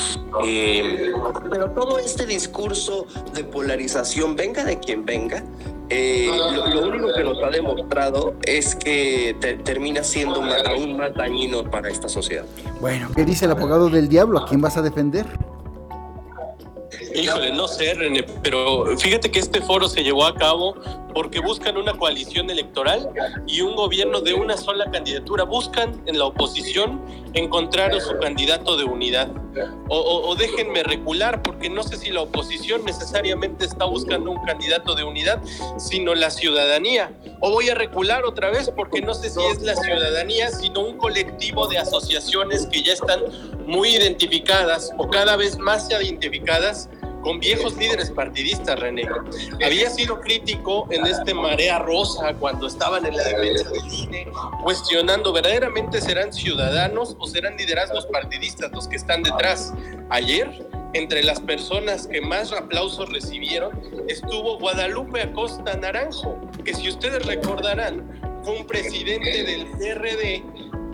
[0.46, 1.12] Eh,
[1.50, 5.44] pero todo este discurso de polarización, venga de quien venga,
[5.90, 6.28] eh,
[6.74, 12.10] lo, único que nos ha demostrado es que termina siendo aún más dañino para esta
[12.10, 12.46] sociedad.
[12.80, 14.40] Bueno, ¿qué dice el abogado del diablo?
[14.40, 15.26] ¿A quién vas a defender?
[17.16, 20.76] Híjole, no sé, René, pero fíjate que este foro se llevó a cabo
[21.14, 23.10] porque buscan una coalición electoral
[23.46, 25.44] y un gobierno de una sola candidatura.
[25.44, 27.02] Buscan en la oposición
[27.34, 29.30] encontrar su candidato de unidad.
[29.90, 35.04] O, déjenme recular, porque no sé si la oposición necesariamente está buscando un candidato de
[35.04, 35.40] unidad,
[35.78, 37.12] sino la ciudadanía.
[37.40, 40.98] O voy a recular otra vez, porque no sé si es la ciudadanía, sino un
[40.98, 43.22] colectivo de asociaciones que ya están
[43.68, 46.90] muy identificadas o cada vez más identificadas
[47.24, 49.08] con viejos líderes partidistas, René.
[49.66, 54.28] Había sido crítico en este marea rosa cuando estaban en la defensa del
[54.64, 59.74] cuestionando verdaderamente serán ciudadanos o serán liderazgos partidistas los que están detrás.
[60.10, 63.72] Ayer, entre las personas que más aplausos recibieron,
[64.08, 70.44] estuvo Guadalupe Acosta Naranjo, que si ustedes recordarán, fue un presidente del PRD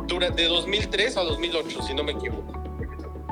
[0.08, 2.69] durante 2003 a 2008, si no me equivoco.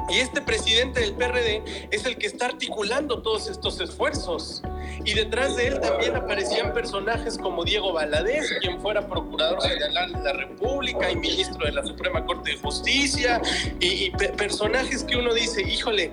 [0.10, 4.64] Y este presidente del PRD es el que está articulando todos estos esfuerzos.
[5.04, 10.20] Y detrás de él también aparecían personajes como Diego Valadez, quien fuera procurador general de
[10.22, 13.42] la República y ministro de la Suprema Corte de Justicia,
[13.80, 16.12] y, personajes que uno dice, híjole,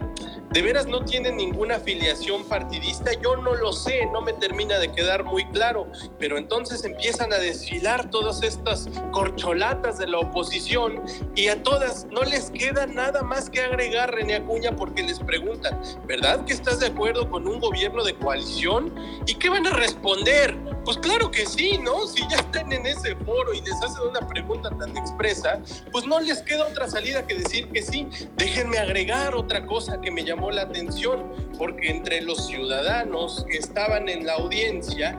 [0.52, 3.10] ¿De veras no tienen ninguna afiliación partidista?
[3.20, 5.90] Yo no lo sé, no me termina de quedar muy claro,
[6.20, 11.02] pero entonces empiezan a desfilar todas estas corcholatas de la oposición
[11.34, 15.80] y a todas no les queda nada más que agregar René Acuña porque les preguntan,
[16.06, 18.94] ¿verdad que estás de acuerdo con un gobierno de coalición?
[19.26, 20.56] ¿Y qué van a responder?
[20.84, 22.06] Pues claro que sí, ¿no?
[22.06, 25.60] Si ya están en ese foro y les hacen una pregunta tan expresa,
[25.92, 28.08] pues no les queda otra salida que decir que sí.
[28.36, 34.08] Déjenme agregar otra cosa que me llamó la atención, porque entre los ciudadanos que estaban
[34.08, 35.18] en la audiencia,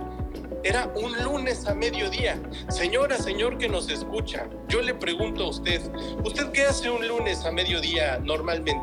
[0.65, 2.41] era un lunes a mediodía.
[2.69, 5.79] Señora, señor que nos escucha, yo le pregunto a usted,
[6.23, 8.81] ¿usted qué hace un lunes a mediodía normalmente?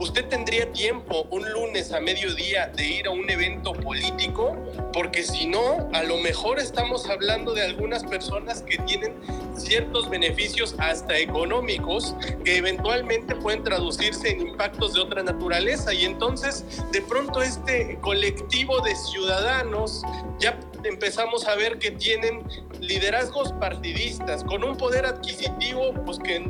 [0.00, 4.56] ¿Usted tendría tiempo un lunes a mediodía de ir a un evento político?
[4.92, 9.14] Porque si no, a lo mejor estamos hablando de algunas personas que tienen
[9.56, 15.94] ciertos beneficios hasta económicos que eventualmente pueden traducirse en impactos de otra naturaleza.
[15.94, 20.02] Y entonces, de pronto, este colectivo de ciudadanos
[20.40, 22.42] ya empezamos a ver que tienen
[22.80, 26.44] liderazgos partidistas con un poder adquisitivo pues que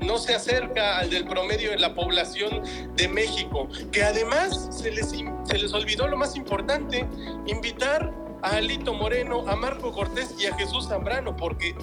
[0.00, 2.62] no se acerca al del promedio de la población
[2.96, 7.06] de México, que además se les, se les olvidó lo más importante,
[7.46, 11.74] invitar a Alito Moreno, a Marco Cortés y a Jesús Zambrano, porque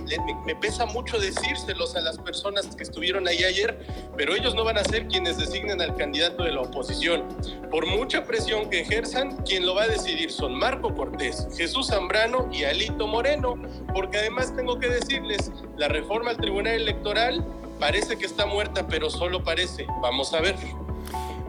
[0.46, 3.78] me, pesa mucho decírselos a las personas que estuvieron ahí ayer,
[4.16, 7.24] pero ellos no van a ser quienes designen al candidato de la oposición.
[7.70, 12.50] Por mucha presión que ejerzan, quien lo va a decidir son Marco Cortés, Jesús Zambrano
[12.52, 13.56] y Alito Moreno,
[13.94, 17.46] porque además tengo que decirles, la reforma al Tribunal Electoral
[17.80, 19.86] parece que está muerta, pero solo parece.
[20.02, 20.56] Vamos a ver.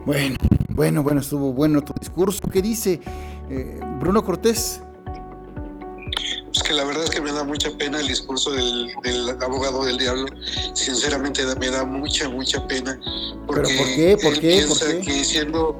[0.04, 0.36] Bueno,
[0.68, 2.48] bueno, bueno, estuvo bueno tu discurso.
[2.50, 3.00] ¿Qué dice
[3.50, 4.82] eh, Bruno Cortés?
[6.46, 8.90] Pues que la verdad es que me da mucha pena el discurso del,
[9.40, 10.26] abogado del diablo.
[10.74, 12.98] Sinceramente me da mucha, mucha pena.
[13.46, 14.18] Porque ¿Pero por qué?
[14.22, 14.66] ¿Por qué?
[14.68, 15.78] ¿Por que siendo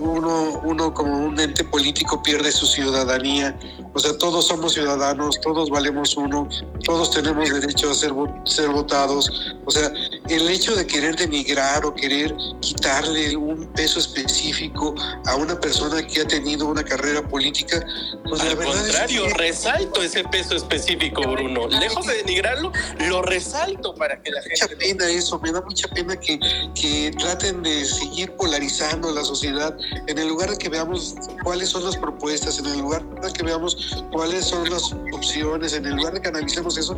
[0.00, 3.58] uno, uno como un ente político pierde su ciudadanía.
[3.92, 6.48] O sea, todos somos ciudadanos, todos valemos uno,
[6.84, 8.12] todos tenemos derecho a ser,
[8.44, 9.56] ser votados.
[9.64, 9.92] O sea,
[10.28, 14.94] el hecho de querer denigrar o querer quitarle un peso específico
[15.26, 17.84] a una persona que ha tenido una carrera política,
[18.24, 21.68] pues Al contrario, resalto ese peso específico, Bruno.
[21.68, 24.56] Lejos de denigrarlo, lo resalto para que la gente...
[24.62, 26.38] Mucha pena eso, me da mucha pena que,
[26.74, 31.84] que traten de seguir polarizando la sociedad en el lugar de que veamos cuáles son
[31.84, 36.14] las propuestas, en el lugar de que veamos cuáles son las opciones, en el lugar
[36.14, 36.94] de que analicemos eso,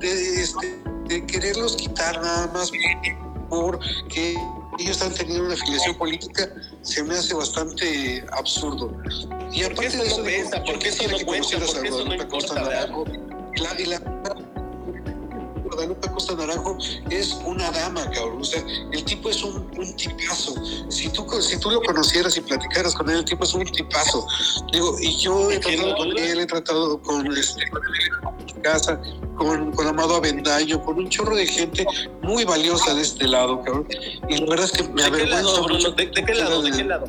[0.00, 0.80] de, este,
[1.10, 2.70] de quererlos quitar nada más
[3.48, 4.36] porque
[4.78, 6.48] ellos han tenido una afiliación política
[6.82, 8.96] se me hace bastante absurdo.
[9.52, 10.22] Y aparte de eso,
[10.64, 11.58] ¿por qué eso no cuenta?
[11.58, 12.88] ¿Por qué eso no importa?
[13.78, 13.98] y la
[15.70, 16.76] Guadalupe Costa Naranjo
[17.10, 18.40] es una dama, cabrón.
[18.40, 18.62] O sea,
[18.92, 20.54] el tipo es un, tipazo.
[20.88, 24.26] Si tú, si tú lo conocieras y platicaras con él, el tipo es un tipazo.
[24.72, 27.82] Digo, y yo he tratado con él, he tratado con, este, con
[28.62, 29.00] casa,
[29.36, 31.86] con, con Amado Avendaño, con un chorro de gente
[32.22, 33.86] muy valiosa de este lado, cabrón.
[34.28, 35.90] Y la verdad es que me avergüenza.
[35.96, 36.62] ¿De, ¿De qué lado?
[36.62, 37.06] ¿De qué lado?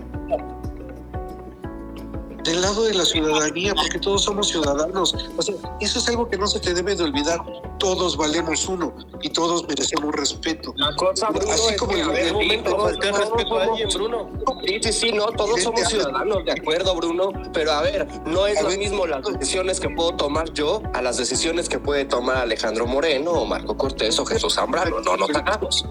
[2.43, 5.15] Del lado de la ciudadanía, porque todos somos ciudadanos.
[5.37, 7.39] O sea, eso es algo que no se te debe de olvidar.
[7.77, 10.73] Todos valemos uno y todos merecemos respeto.
[10.77, 14.29] La cosa, Bruno, Así como el, el momento falta respeto a alguien, Bruno.
[14.65, 17.31] Sí, sí, sí, no, todos somos ciudadanos, de acuerdo, Bruno.
[17.53, 21.17] Pero a ver, no es lo mismo las decisiones que puedo tomar yo a las
[21.17, 24.99] decisiones que puede tomar Alejandro Moreno o Marco Cortés o Jesús Zambrano.
[25.01, 25.85] No, no hagamos.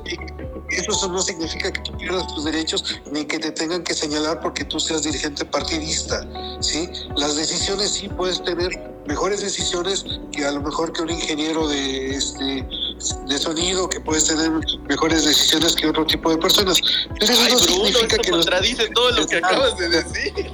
[0.71, 4.65] Eso no significa que tú pierdas tus derechos ni que te tengan que señalar porque
[4.65, 6.27] tú seas dirigente partidista,
[6.61, 6.89] ¿sí?
[7.17, 8.71] Las decisiones sí puedes tener
[9.07, 12.67] mejores decisiones que a lo mejor que un ingeniero de este
[13.27, 14.51] de sonido, que puedes tener
[14.89, 16.79] mejores decisiones que otro tipo de personas.
[17.19, 20.51] Pero eso Ay, no Bruno, significa que los- contradice todo lo que acabas de decir.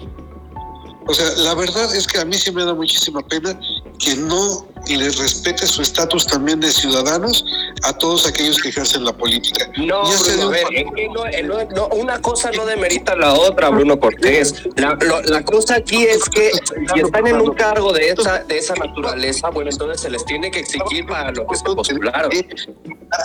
[1.09, 3.59] O sea, la verdad es que a mí sí me da muchísima pena
[3.99, 7.45] que no les respete su estatus también de ciudadanos
[7.83, 9.69] a todos aquellos que ejercen la política.
[9.79, 13.35] No, Bruno, a ver, es que no, eh, no- no, una cosa no demerita la
[13.35, 14.55] otra, Bruno Cortés.
[14.77, 16.53] La, lo- la cosa aquí es que
[16.95, 20.53] si están en un cargo de esa, de esa naturaleza, bueno, entonces se les tiene
[20.53, 22.31] que exigir para lo que se postularon.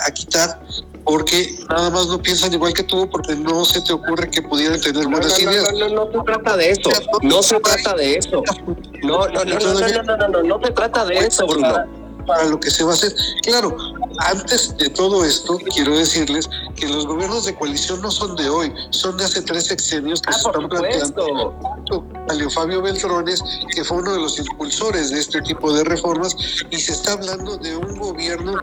[0.06, 0.60] a quitar
[1.04, 4.80] porque nada más no piensan igual que tú porque no se te ocurre que pudieran
[4.80, 5.72] tener No, buenas no, no, ideas.
[5.72, 6.90] no, no, no se trata de eso.
[7.22, 8.42] No se trata de eso.
[9.02, 11.92] No, no, no, no, no, no, no, no, no, no se trata de eso, wouldn't
[11.92, 12.01] know.
[12.26, 13.14] Para lo que se va a hacer.
[13.42, 13.76] Claro,
[14.18, 18.72] antes de todo esto, quiero decirles que los gobiernos de coalición no son de hoy,
[18.90, 21.54] son de hace tres sexenios que Ah, se están planteando.
[22.28, 23.42] Salió Fabio Beltrones,
[23.74, 26.36] que fue uno de los impulsores de este tipo de reformas,
[26.70, 28.54] y se está hablando de un gobierno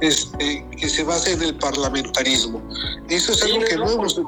[0.00, 2.60] este, que se basa en el parlamentarismo.
[3.08, 4.20] Eso es algo que no hemos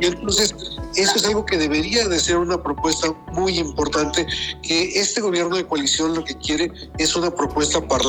[0.00, 0.54] y entonces
[0.96, 4.26] eso es algo que debería de ser una propuesta muy importante,
[4.62, 7.99] que este gobierno de coalición lo que quiere es una propuesta parlamentaria,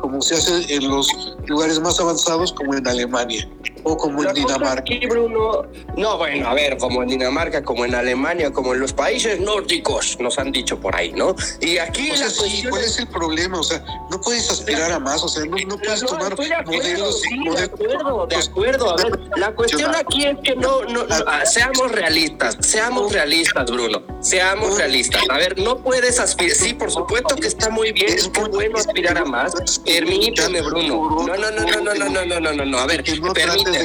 [0.00, 1.08] como se hace en los
[1.46, 3.48] lugares más avanzados, como en Alemania
[3.84, 4.80] o como en Dinamarca.
[4.80, 5.66] aquí, Bruno,
[5.96, 10.18] no, bueno, a ver, como en Dinamarca, como en Alemania, como en los países nórdicos,
[10.20, 11.34] nos han dicho por ahí, ¿no?
[11.60, 13.60] Y aquí O sea, sí, ¿cuál es el problema?
[13.60, 16.48] O sea, no puedes aspirar a más, o sea, no, no puedes No, tomar estoy
[16.48, 18.90] de acuerdo, modelos sí, de modelos- acuerdo, de acuerdo.
[18.90, 23.70] A ver, la cuestión aquí es que no, no, no, ah, seamos realistas, seamos realistas,
[23.70, 25.22] Bruno, seamos realistas.
[25.30, 28.78] A ver, no puedes aspirar, sí, por supuesto que está muy bien, es muy bueno
[28.78, 29.52] aspirar a más.
[29.84, 31.24] Permítame, Bruno.
[31.26, 33.12] No, no, no, no, no, no, no, no, no, no, a ver, que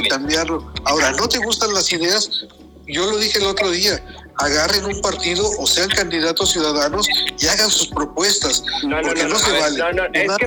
[0.08, 0.72] cambiarlo.
[0.84, 2.46] Ahora, ¿no te gustan las ideas?
[2.86, 4.02] Yo lo dije el otro día,
[4.40, 7.06] agarren un partido o sean candidatos ciudadanos
[7.38, 9.78] y hagan sus propuestas, No, no, porque no, no, no, se ver, vale.
[9.78, 10.46] no, no, es Nada que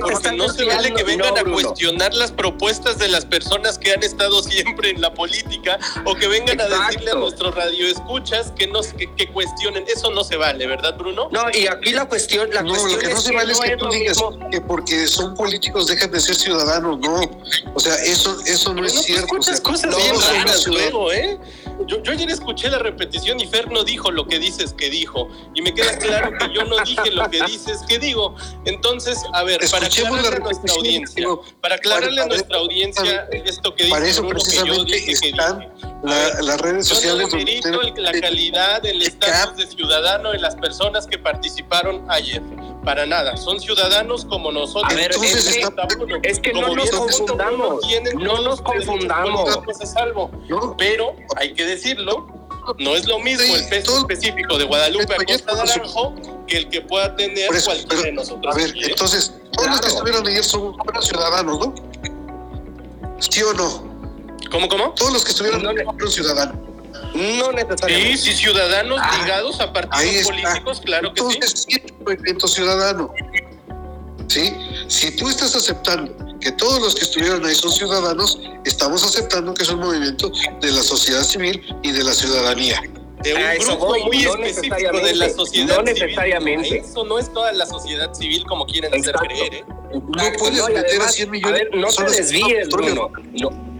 [0.52, 4.42] se vale que No, vengan a cuestionar las propuestas de las personas que han estado
[4.42, 9.12] siempre en la política o que vengan a decirle a nuestros radioescuchas que, nos, que,
[9.14, 9.84] que cuestionen.
[9.88, 11.28] Eso no se vale, ¿verdad, Bruno?
[11.30, 13.60] No, y aquí la cuestión, la No, cuestión lo que no es se vale es
[13.60, 14.50] que tú digas mismo.
[14.50, 17.20] que porque son políticos dejan de ser ciudadanos, no.
[17.74, 19.34] O sea, eso, eso no Pero es cierto.
[19.38, 21.38] o sea, cosas bien raras luego, ¿eh?
[21.86, 25.28] Yo, yo ayer escuché la repetición y Fer no dijo lo que dices que dijo.
[25.54, 28.34] Y me queda claro que yo no dije lo que dices que digo.
[28.64, 32.58] Entonces, a ver, para aclararle la a nuestra audiencia, digo, para aclararle a para- nuestra
[32.58, 35.12] audiencia esto que Para dice eso que precisamente dije.
[36.04, 40.30] La- las redes Yo no sociales demerito ustedes- el- la calidad del estatus de ciudadano
[40.32, 42.42] de las personas que participaron ayer.
[42.84, 44.92] Para nada, son ciudadanos como nosotros.
[44.92, 47.82] A ver, Entonces es que- es que no nos confundamos,
[48.18, 49.56] no nos confundamos.
[49.56, 49.62] a.
[50.48, 50.76] ¿no?
[50.76, 52.26] Pero hay que decirlo,
[52.78, 56.14] no es lo mismo Sí, el peso todo- específico de Guadalupe Acosta por su- Naranjo
[56.46, 58.54] que el que pueda tener eso, cualquiera de pero, nosotros.
[58.54, 58.86] a ver, aquí, ¿eh?
[58.90, 59.94] entonces, todos los que Claro.
[59.94, 61.74] estuvieron ayer son ciudadanos, ¿no?
[63.18, 63.93] ¿Sí o no?
[64.50, 64.90] ¿Cómo, cómo?
[64.94, 66.56] Todos los que estuvieron No, ayer fueron ciudadanos.
[66.56, 68.16] No Sí, necesariamente.
[68.18, 71.26] sí, ciudadanos Ah, ligados a partidos políticos, claro que sí.
[71.34, 73.12] Entonces, sí es un movimiento ciudadano.
[74.28, 74.52] ¿Sí?
[74.88, 79.62] Si tú estás aceptando que todos los que estuvieron ahí son ciudadanos, estamos aceptando que
[79.62, 80.30] es un movimiento
[80.60, 82.80] de la sociedad civil y de la ciudadanía.
[83.22, 85.94] De un A eso grupo voy, muy no específico de la necesariamente, sociedad no civil.
[86.02, 86.76] necesariamente.
[86.78, 89.28] Eso no es toda la sociedad civil como quieren hacer Exacto.
[89.28, 89.64] creer, ¿eh?
[89.94, 92.68] No puedes no, meter a además, 100 A millones ver, de no te personas desvíes.
[92.68, 93.10] Bruno.
[93.32, 93.73] No,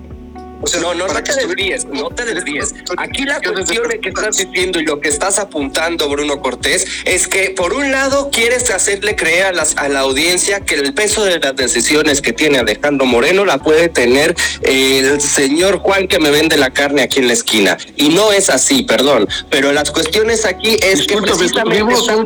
[0.62, 2.74] O sea, no, no, no te desvíes, no te desvíes.
[2.96, 7.28] Aquí la cuestión de que estás diciendo y lo que estás apuntando, Bruno Cortés, es
[7.28, 11.22] que por un lado quieres hacerle creer a, las, a la audiencia que el peso
[11.24, 16.30] de las decisiones que tiene Alejandro Moreno la puede tener el señor Juan que me
[16.30, 17.76] vende la carne aquí en la esquina.
[17.96, 19.28] Y no es así, perdón.
[19.50, 22.24] Pero las cuestiones aquí es que precisamente están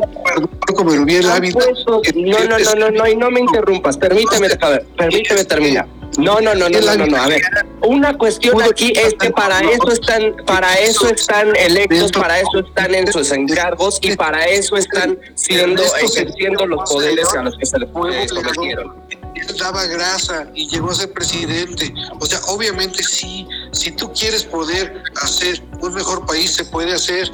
[0.75, 0.91] como
[2.01, 5.87] que- No, no, no, no, no, y no me interrumpas, permíteme, a ver, permíteme terminar.
[6.17, 7.41] No, no, no, no, no, no, no, a ver.
[7.81, 12.95] Una cuestión aquí es que para eso están, para eso están electos, para eso están
[12.95, 17.79] en sus encargos y para eso están siendo, ejerciendo los poderes a los que se
[17.79, 18.95] les eh, sometieron.
[19.35, 21.93] Él daba grasa y llegó a ser presidente.
[22.19, 27.29] O sea, obviamente sí, si tú quieres poder hacer un mejor país, se puede hacer.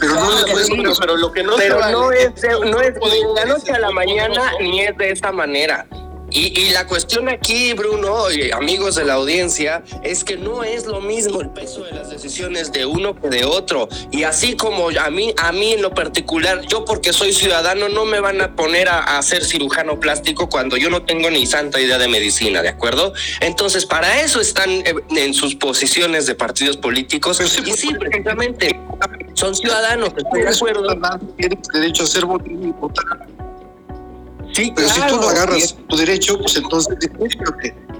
[0.00, 2.94] Pero no le puedes Pero, pero lo que no Pero no es, de- no es
[2.94, 5.86] de ni de la noche a la mañana ni es de esta manera.
[6.30, 11.00] Y, la cuestión aquí, Bruno, y amigos de la audiencia, es que no es lo
[11.00, 13.88] mismo el peso de las decisiones de uno que de otro.
[14.10, 18.04] Y así como a mí, a mí en lo particular, yo porque soy ciudadano, no
[18.04, 21.80] me van a poner a, a ser cirujano plástico cuando yo no tengo ni santa
[21.80, 23.14] idea de medicina, ¿de acuerdo?
[23.40, 27.40] Entonces, para eso están eh, en sus posiciones de partidos políticos.
[27.40, 28.78] y sí, precisamente,
[29.34, 30.98] son ciudadanos, estoy de acuerdo.
[31.36, 33.37] Tienen derecho a ser votar
[34.52, 36.96] Sí, pero si tú no agarras tu derecho, pues entonces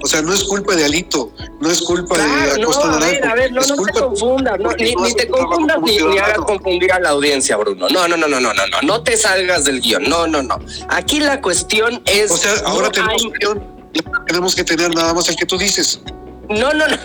[0.03, 2.23] o sea, no es culpa de Alito, no es culpa de
[2.63, 5.79] Acosta no, a ver, a ver, no, no te confundas, no, ni, ni, te confundas
[5.83, 7.89] ni, ni, hagas confundir a la audiencia, Bruno.
[7.89, 10.59] No, no, no, no, no, no, no, no te salgas del guion, no, no, no.
[10.89, 12.31] Aquí la cuestión es.
[12.31, 13.93] O sea, ahora tenemos guion,
[14.27, 16.01] tenemos que tener nada más el que tú dices.
[16.49, 16.97] No, no, no.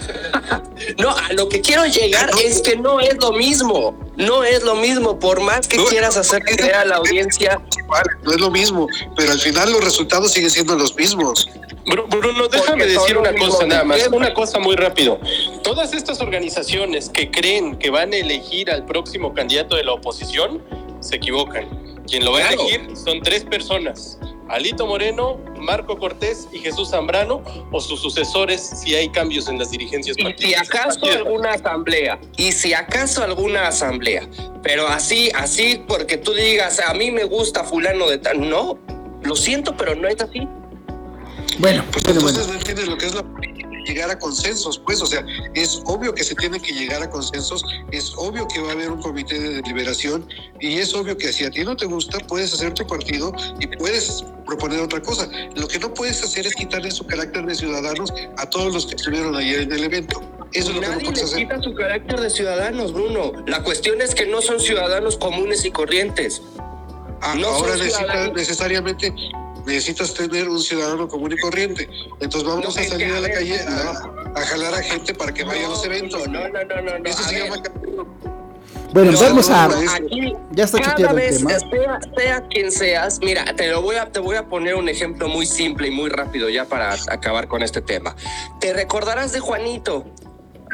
[0.98, 3.98] No, a lo que quiero llegar es que no es lo mismo.
[4.16, 5.20] No es lo mismo.
[5.20, 7.62] Por más que quieras hacer creer a la audiencia.
[8.24, 11.48] No es lo mismo, pero al final los resultados siguen siendo los mismos.
[11.86, 15.20] Bruno, déjame decir una cosa nada más, una cosa muy rápido.
[15.64, 20.64] Todas estas organizaciones que creen que van a elegir al próximo candidato de la oposición,
[21.02, 21.83] se equivocan.
[22.08, 24.20] Quien lo va a elegir son tres personas.
[24.50, 27.42] Alito Moreno, Marco Cortés y Jesús Zambrano
[27.72, 32.52] o sus sucesores si hay cambios en las dirigencias y si acaso alguna asamblea y
[32.52, 34.28] si acaso alguna asamblea
[34.62, 38.78] pero así así porque tú digas a mí me gusta fulano de tal no
[39.22, 40.48] lo siento pero no es así
[41.60, 43.24] bueno pues entonces no entiendes lo que es la
[43.84, 47.64] llegar a consensos, pues, o sea, es obvio que se tiene que llegar a consensos,
[47.92, 50.28] es obvio que va a haber un comité de deliberación
[50.60, 53.68] y es obvio que si a ti no te gusta, puedes hacer tu partido y
[53.68, 55.30] puedes proponer otra cosa.
[55.56, 58.96] Lo que no puedes hacer es quitarle su carácter de ciudadanos a todos los que
[58.96, 60.22] estuvieron ayer en el evento.
[60.54, 63.32] Eso es lo Nadie que no puedes les quita su carácter de ciudadanos, Bruno.
[63.48, 66.42] La cuestión es que no son ciudadanos comunes y corrientes.
[67.22, 69.14] Ah, no ahora necesitan necesariamente
[69.66, 71.90] necesitas tener un ciudadano común y corriente.
[72.20, 75.70] Entonces vamos a salir a la calle a, jalar a gente para que vaya a
[75.70, 76.28] los eventos.
[76.28, 77.06] No, no, no, no.
[77.06, 77.62] Eso se llama
[78.94, 79.66] bueno, vamos a.
[79.96, 82.00] Aquí, ya está cada vez, el tema.
[82.00, 85.28] Sea, sea, quien seas, mira, te lo voy a, te voy a poner un ejemplo
[85.28, 88.16] muy simple y muy rápido ya para acabar con este tema.
[88.60, 90.06] Te recordarás de Juanito,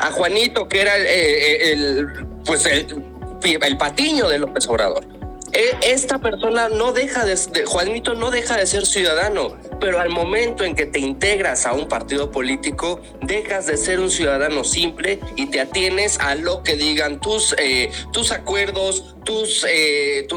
[0.02, 2.08] a Juanito que era el, eh, el
[2.46, 3.06] pues el,
[3.44, 5.18] el patiño de López Obrador.
[5.54, 7.36] E, esta persona no deja de,
[7.66, 11.88] Juanito no deja de ser ciudadano, pero al momento en que te integras a un
[11.88, 17.20] partido político, dejas de ser un ciudadano simple y te atienes a lo que digan
[17.20, 20.28] tus, eh, tus acuerdos, tus, eh,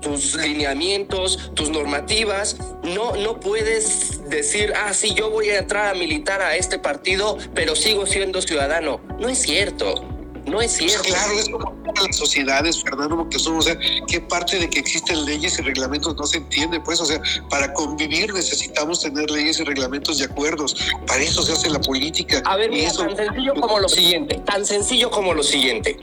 [0.00, 2.56] tus lineamientos, tus normativas.
[2.82, 7.38] No, no puedes decir, ah, sí, yo voy a entrar a militar a este partido,
[7.54, 9.00] pero sigo siendo ciudadano.
[9.18, 10.19] No es cierto.
[10.46, 11.02] No es cierto.
[11.02, 15.24] claro, es como las sociedades, Fernando que somos, o sea, qué parte de que existen
[15.24, 19.64] leyes y reglamentos no se entiende, pues, o sea, para convivir necesitamos tener leyes y
[19.64, 20.76] reglamentos y acuerdos.
[21.06, 22.42] Para eso se hace la política.
[22.44, 25.98] A ver, mira, tan sencillo como lo siguiente, tan sencillo como lo siguiente.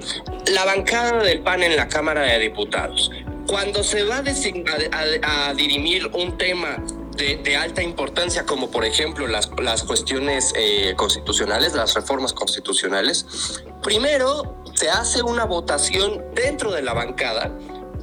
[0.51, 3.11] La bancada del PAN en la Cámara de Diputados,
[3.47, 6.77] cuando se va a, a dirimir un tema
[7.17, 14.63] de, alta importancia, como por ejemplo las, las cuestiones eh, constitucionales, las reformas constitucionales, primero
[14.73, 17.51] se hace una votación dentro de la bancada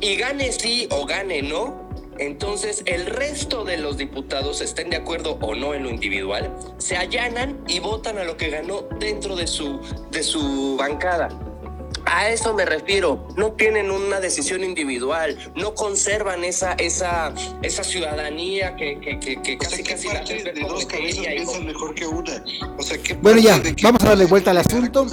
[0.01, 1.85] y gane sí o gane no.
[2.19, 6.97] Entonces el resto de los diputados, estén de acuerdo o no en lo individual, se
[6.97, 11.29] allanan y votan a lo que ganó dentro de su, de su bancada.
[12.07, 13.27] A eso me refiero.
[13.37, 17.33] No tienen una decisión individual, no conservan esa, esa,
[17.63, 22.45] esa ciudadanía que, que, que, casi casi la de dos cabezas mejor que una.
[22.79, 25.07] O sea, bueno, ya, vamos a darle vuelta al asunto.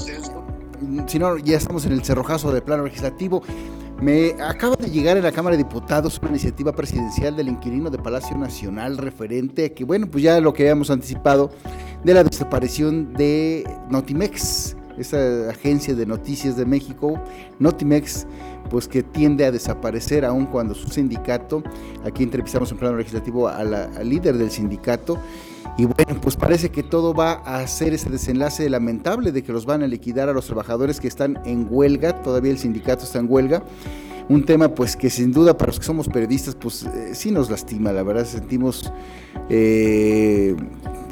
[1.08, 3.44] Si no, ya estamos en el cerrojazo del plano legislativo.
[4.02, 8.00] Me acaba de llegar en la Cámara de Diputados una iniciativa presidencial del inquilino de
[8.00, 11.52] Palacio Nacional referente a que, bueno, pues ya lo que habíamos anticipado
[12.04, 17.20] de la desaparición de Notimex esa agencia de noticias de México,
[17.60, 18.26] Notimex,
[18.70, 21.64] pues que tiende a desaparecer aun cuando su sindicato,
[22.06, 25.18] aquí entrevistamos en plano legislativo al líder del sindicato,
[25.78, 29.66] y bueno, pues parece que todo va a hacer ese desenlace lamentable de que los
[29.66, 33.28] van a liquidar a los trabajadores que están en huelga, todavía el sindicato está en
[33.30, 33.64] huelga.
[34.30, 37.50] Un tema pues que sin duda para los que somos periodistas pues eh, sí nos
[37.50, 38.92] lastima, la verdad sentimos
[39.50, 40.56] eh,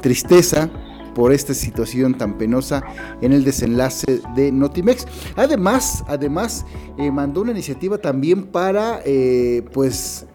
[0.00, 0.70] tristeza
[1.14, 2.82] por esta situación tan penosa
[3.20, 5.06] en el desenlace de Notimex.
[5.36, 6.64] Además, además
[6.98, 10.26] eh, mandó una iniciativa también para, eh, pues,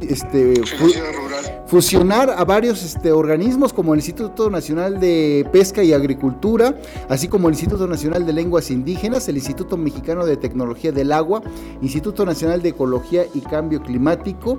[0.00, 0.54] este,
[1.66, 7.48] fusionar a varios este, organismos como el Instituto Nacional de Pesca y Agricultura, así como
[7.48, 11.42] el Instituto Nacional de Lenguas Indígenas, el Instituto Mexicano de Tecnología del Agua,
[11.82, 14.58] Instituto Nacional de Ecología y Cambio Climático,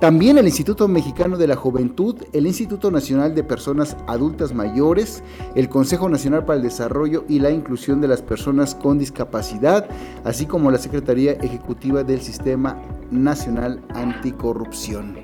[0.00, 5.24] También el Instituto Mexicano de la Juventud, el Instituto Nacional de Personas Adultas Mayores,
[5.56, 9.88] el Consejo Nacional para el Desarrollo y la Inclusión de las Personas con Discapacidad,
[10.22, 12.80] así como la Secretaría Ejecutiva del Sistema
[13.10, 15.16] Nacional Anticorrupción.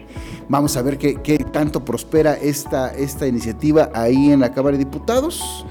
[0.49, 5.65] Vamos a ver qué, tanto prospera esta, esta iniciativa ahí en la Cámara de Diputados.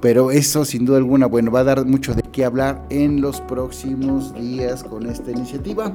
[0.00, 3.40] Pero eso sin duda alguna, bueno, va a dar mucho de qué hablar en los
[3.42, 5.92] próximos días con esta iniciativa.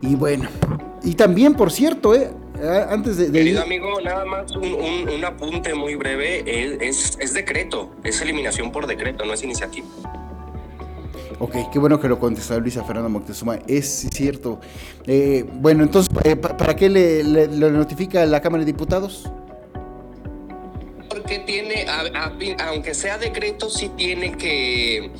[0.00, 0.48] Y bueno,
[1.04, 2.30] y también, por cierto, eh,
[2.88, 6.42] antes de, Querido amigo, nada más un, apunte muy breve,
[6.86, 9.86] es, es, decreto, es eliminación por decreto, no es iniciativa.
[11.38, 14.58] Ok, qué bueno que lo contestó Luisa Fernando Moctezuma, es cierto.
[15.06, 19.30] Eh, bueno, entonces, eh, ¿para qué le, le, le notifica la Cámara de Diputados?
[21.22, 21.86] Que tiene,
[22.58, 25.10] aunque sea decreto, sí tiene que,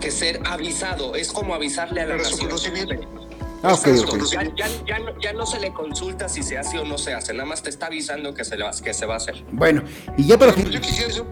[0.00, 1.14] que ser avisado.
[1.14, 2.50] Es como avisarle a la nación.
[3.64, 4.20] Ah, okay, okay.
[4.56, 7.44] Ya, ya, ya, no se le consulta si se hace o no se hace, nada
[7.44, 9.44] más te está avisando que se, le va, que se va a hacer.
[9.52, 9.84] Bueno,
[10.16, 10.52] y ya para...
[10.56, 11.24] Yo quisiera decir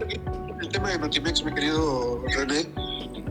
[0.61, 2.69] el tema de Notimex, mi querido René,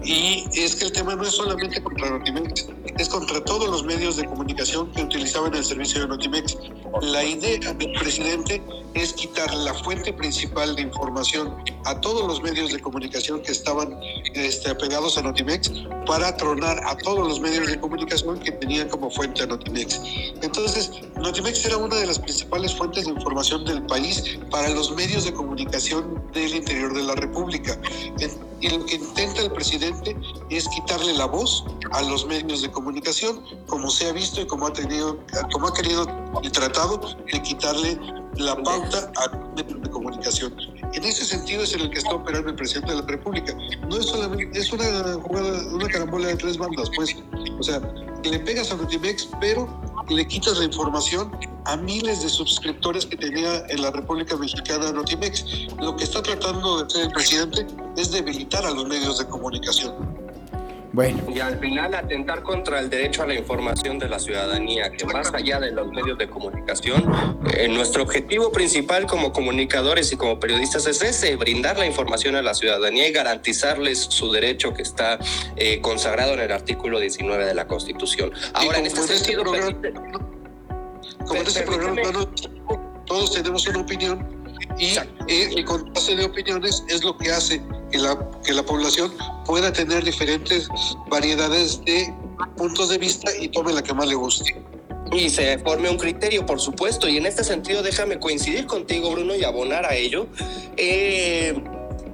[0.02, 4.16] y es que el tema no es solamente contra Notimex, es contra todos los medios
[4.16, 6.56] de comunicación que utilizaban el servicio de Notimex.
[7.02, 8.62] La idea del presidente
[8.94, 13.96] es quitar la fuente principal de información a todos los medios de comunicación que estaban
[14.34, 15.70] este, apegados a Notimex
[16.06, 20.00] para tronar a todos los medios de comunicación que tenían como fuente a Notimex.
[20.42, 25.24] Entonces, Notimex era una de las principales fuentes de información del país para los medios
[25.24, 27.78] de comunicación del interior de la República.
[28.60, 30.16] Y lo que intenta el presidente
[30.50, 34.66] es quitarle la voz a los medios de comunicación, como se ha visto y como
[34.66, 35.18] ha tenido,
[35.52, 36.06] como ha querido
[36.42, 37.00] el tratado
[37.32, 37.98] de quitarle
[38.36, 40.54] la pauta a medios de comunicación.
[40.92, 43.54] En ese sentido es en el que está operando el presidente de la República.
[43.88, 47.16] No es solamente, es una jugada, una carambola de tres bandas, pues.
[47.58, 47.80] O sea,
[48.24, 49.68] le pegas a Notimex, pero
[50.08, 51.30] le quitas la información
[51.66, 55.68] a miles de suscriptores que tenía en la República Mexicana Notimex.
[55.80, 57.66] Lo que está tratando de hacer el presidente
[57.96, 60.19] es debilitar a los medios de comunicación.
[60.92, 61.22] Bueno.
[61.32, 65.32] Y al final atentar contra el derecho a la información de la ciudadanía, que más
[65.32, 67.10] allá de los medios de comunicación,
[67.54, 72.42] eh, nuestro objetivo principal como comunicadores y como periodistas es ese, brindar la información a
[72.42, 75.18] la ciudadanía y garantizarles su derecho que está
[75.56, 78.32] eh, consagrado en el artículo 19 de la Constitución.
[78.54, 79.44] Ahora, en este, sentido...
[79.44, 82.02] como en este programa
[83.06, 84.39] todos tenemos una opinión
[84.78, 84.96] y
[85.28, 89.12] el contraste de opiniones es lo que hace que la, que la población
[89.44, 90.68] pueda tener diferentes
[91.08, 92.12] variedades de
[92.56, 94.56] puntos de vista y tome la que más le guste.
[95.12, 99.34] Y se forme un criterio, por supuesto, y en este sentido déjame coincidir contigo, Bruno,
[99.34, 100.28] y abonar a ello.
[100.76, 101.60] Eh,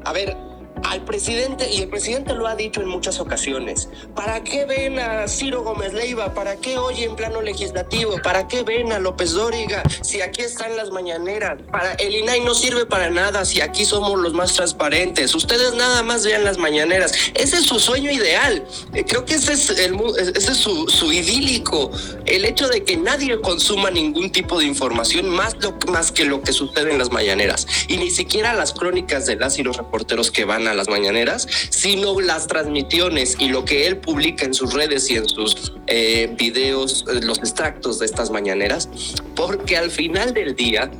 [0.04, 0.36] a ver,
[0.84, 5.28] al presidente, y el presidente lo ha dicho en muchas ocasiones, ¿para qué ven a
[5.28, 6.34] Ciro Gómez Leiva?
[6.34, 8.16] ¿Para qué en plano legislativo?
[8.22, 9.82] ¿Para qué ven a López Dóriga?
[10.02, 14.18] Si aquí están las mañaneras, para el INAI no sirve para nada si aquí somos
[14.18, 15.34] los más transparentes.
[15.34, 17.12] Ustedes nada más vean las mañaneras.
[17.34, 18.64] Ese es su sueño ideal.
[18.94, 21.90] Eh, creo que ese es, el, ese es su, su idílico.
[22.24, 26.42] El hecho de que nadie consuma ningún tipo de información más, lo, más que lo
[26.42, 27.66] que sucede en las mañaneras.
[27.88, 31.46] Y ni siquiera las crónicas de las y los reporteros que van a las mañaneras,
[31.70, 36.34] sino las transmisiones y lo que él publica en sus redes y en sus eh,
[36.36, 38.88] videos, eh, los extractos de estas mañaneras,
[39.34, 40.90] porque al final del día,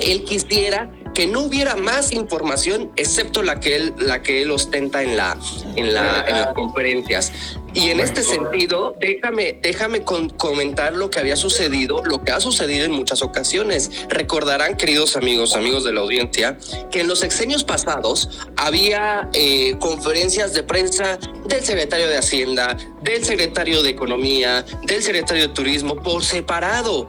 [0.00, 5.02] él quisiera que no hubiera más información excepto la que él la que él ostenta
[5.02, 5.36] en la
[5.74, 7.32] en la en las conferencias
[7.74, 12.84] y en este sentido, déjame, déjame comentar lo que había sucedido, lo que ha sucedido
[12.84, 13.90] en muchas ocasiones.
[14.08, 16.58] Recordarán, queridos amigos, amigos de la audiencia,
[16.90, 23.24] que en los sexenios pasados había eh, conferencias de prensa del secretario de Hacienda, del
[23.24, 27.08] secretario de Economía, del secretario de Turismo por separado.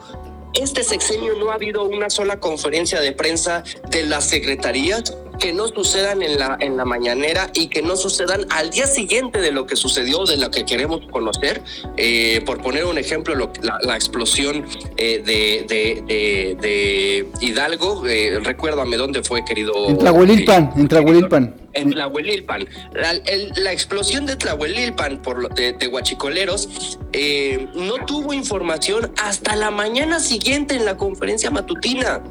[0.54, 5.68] Este sexenio no ha habido una sola conferencia de prensa de las secretarías que no
[5.68, 9.66] sucedan en la, en la mañanera y que no sucedan al día siguiente de lo
[9.66, 11.62] que sucedió, de lo que queremos conocer.
[11.98, 14.66] Eh, por poner un ejemplo, la, explosión
[14.98, 15.66] eh, de,
[16.60, 19.74] de, Hidalgo, eh, recuérdame dónde fue, querido.
[19.88, 21.56] En Tlahuelilpan, en Tlahuelilpan.
[21.74, 22.68] En Tlahuelilpan.
[22.94, 23.14] La,
[23.56, 26.98] la explosión de Tlahuelilpan por, de, de Huachicoleros
[27.76, 32.22] no tuvo información hasta la mañana siguiente en la conferencia matutina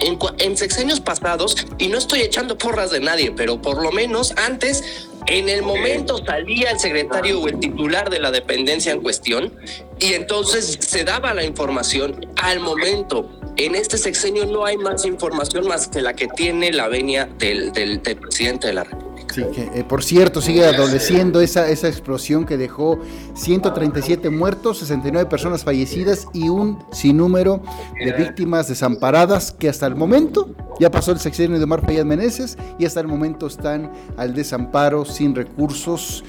[0.00, 5.08] en, sexenios pasados, y no estoy echando porras de nadie, pero por lo menos antes
[5.26, 9.54] en el momento salía el secretario o el titular de la dependencia en cuestión
[9.98, 13.30] y entonces se daba la información al momento.
[13.56, 17.72] En este sexenio no hay más información más que la que tiene la venia del,
[17.72, 19.09] del presidente de la República.
[19.32, 22.98] Sí, que eh, por cierto sigue adoleciendo esa, esa explosión que dejó
[23.34, 27.62] 137 muertos, 69 personas fallecidas y un sinnúmero
[28.02, 30.50] de víctimas desamparadas que hasta el momento
[30.80, 35.04] ya pasó el sexenio de Omar Fayad Meneses y hasta el momento están al desamparo,
[35.04, 36.24] sin recursos,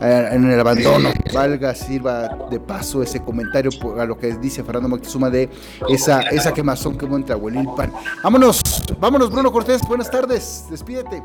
[0.00, 1.10] eh, en el abandono.
[1.32, 5.48] Valga, sirva de paso ese comentario a lo que dice Fernando Moctezuma de
[5.88, 7.92] esa, esa quemazón que hubo entre Abuelilpan.
[8.24, 8.60] Vámonos,
[8.98, 11.22] vámonos Bruno Cortés, buenas tardes, despídete.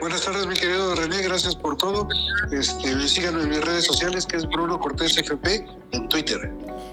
[0.00, 2.08] Buenas tardes, mi querido René, gracias por todo.
[2.50, 6.50] Este, síganme en mis redes sociales, que es Bruno Cortés FP en Twitter.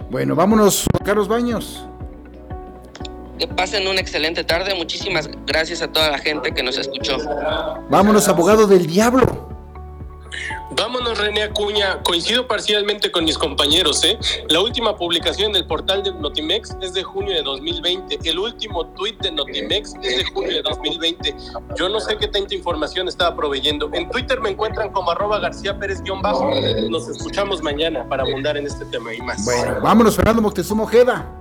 [0.09, 1.85] Bueno, vámonos, Carlos Baños.
[3.39, 4.75] Que pasen una excelente tarde.
[4.75, 7.17] Muchísimas gracias a toda la gente que nos escuchó.
[7.89, 9.50] Vámonos, abogado del diablo.
[10.71, 12.01] Vámonos, René Acuña.
[12.03, 14.17] Coincido parcialmente con mis compañeros, ¿eh?
[14.49, 18.19] La última publicación del portal de Notimex es de junio de 2020.
[18.23, 21.35] El último tuit de Notimex es de junio de 2020.
[21.77, 23.89] Yo no sé qué tanta información estaba proveyendo.
[23.93, 26.51] En Twitter me encuentran como arroba García Pérez-bajo.
[26.89, 29.45] Nos escuchamos mañana para abundar en este tema y más.
[29.81, 31.40] Vámonos, Fernando Moctezuma Ojeda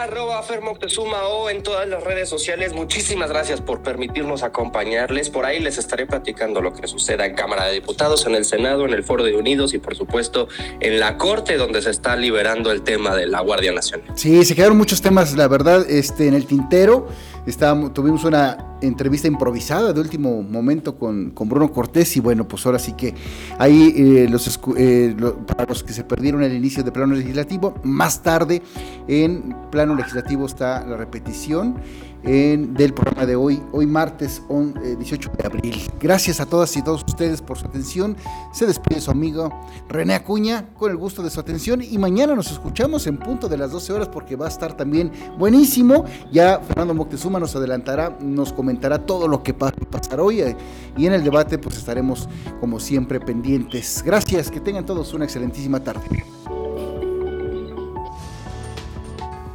[0.00, 2.72] arroba Fermoctezuma o en todas las redes sociales.
[2.72, 5.30] Muchísimas gracias por permitirnos acompañarles.
[5.30, 8.84] Por ahí les estaré platicando lo que suceda en Cámara de Diputados, en el Senado,
[8.84, 10.48] en el Foro de Unidos y por supuesto
[10.80, 14.08] en la Corte donde se está liberando el tema de la Guardia Nacional.
[14.14, 17.08] Sí, se quedaron muchos temas, la verdad, este, en el tintero.
[17.46, 22.78] Estábamos, tuvimos una entrevista improvisada de último momento con, Bruno Cortés y bueno, pues ahora
[22.78, 23.14] sí que
[23.58, 25.14] ahí eh, los, eh,
[25.46, 28.62] para los que se perdieron el inicio de plano legislativo, más tarde
[29.08, 31.74] en plano legislativo está la repetición
[32.22, 35.90] en, del programa de hoy, hoy martes 18 eh, de abril.
[35.98, 38.16] Gracias a todas y todos ustedes por su atención.
[38.52, 39.50] Se despide su amigo
[39.88, 43.56] René Acuña con el gusto de su atención y mañana nos escuchamos en punto de
[43.56, 46.04] las 12 horas porque va a estar también buenísimo.
[46.30, 50.56] Ya Fernando Moctezuma nos adelantará, nos comentará todo lo que va a pasar hoy eh,
[50.96, 52.28] y en el debate pues estaremos
[52.60, 54.00] como siempre pendientes.
[54.06, 56.24] Gracias, que tengan todos una excelentísima tarde.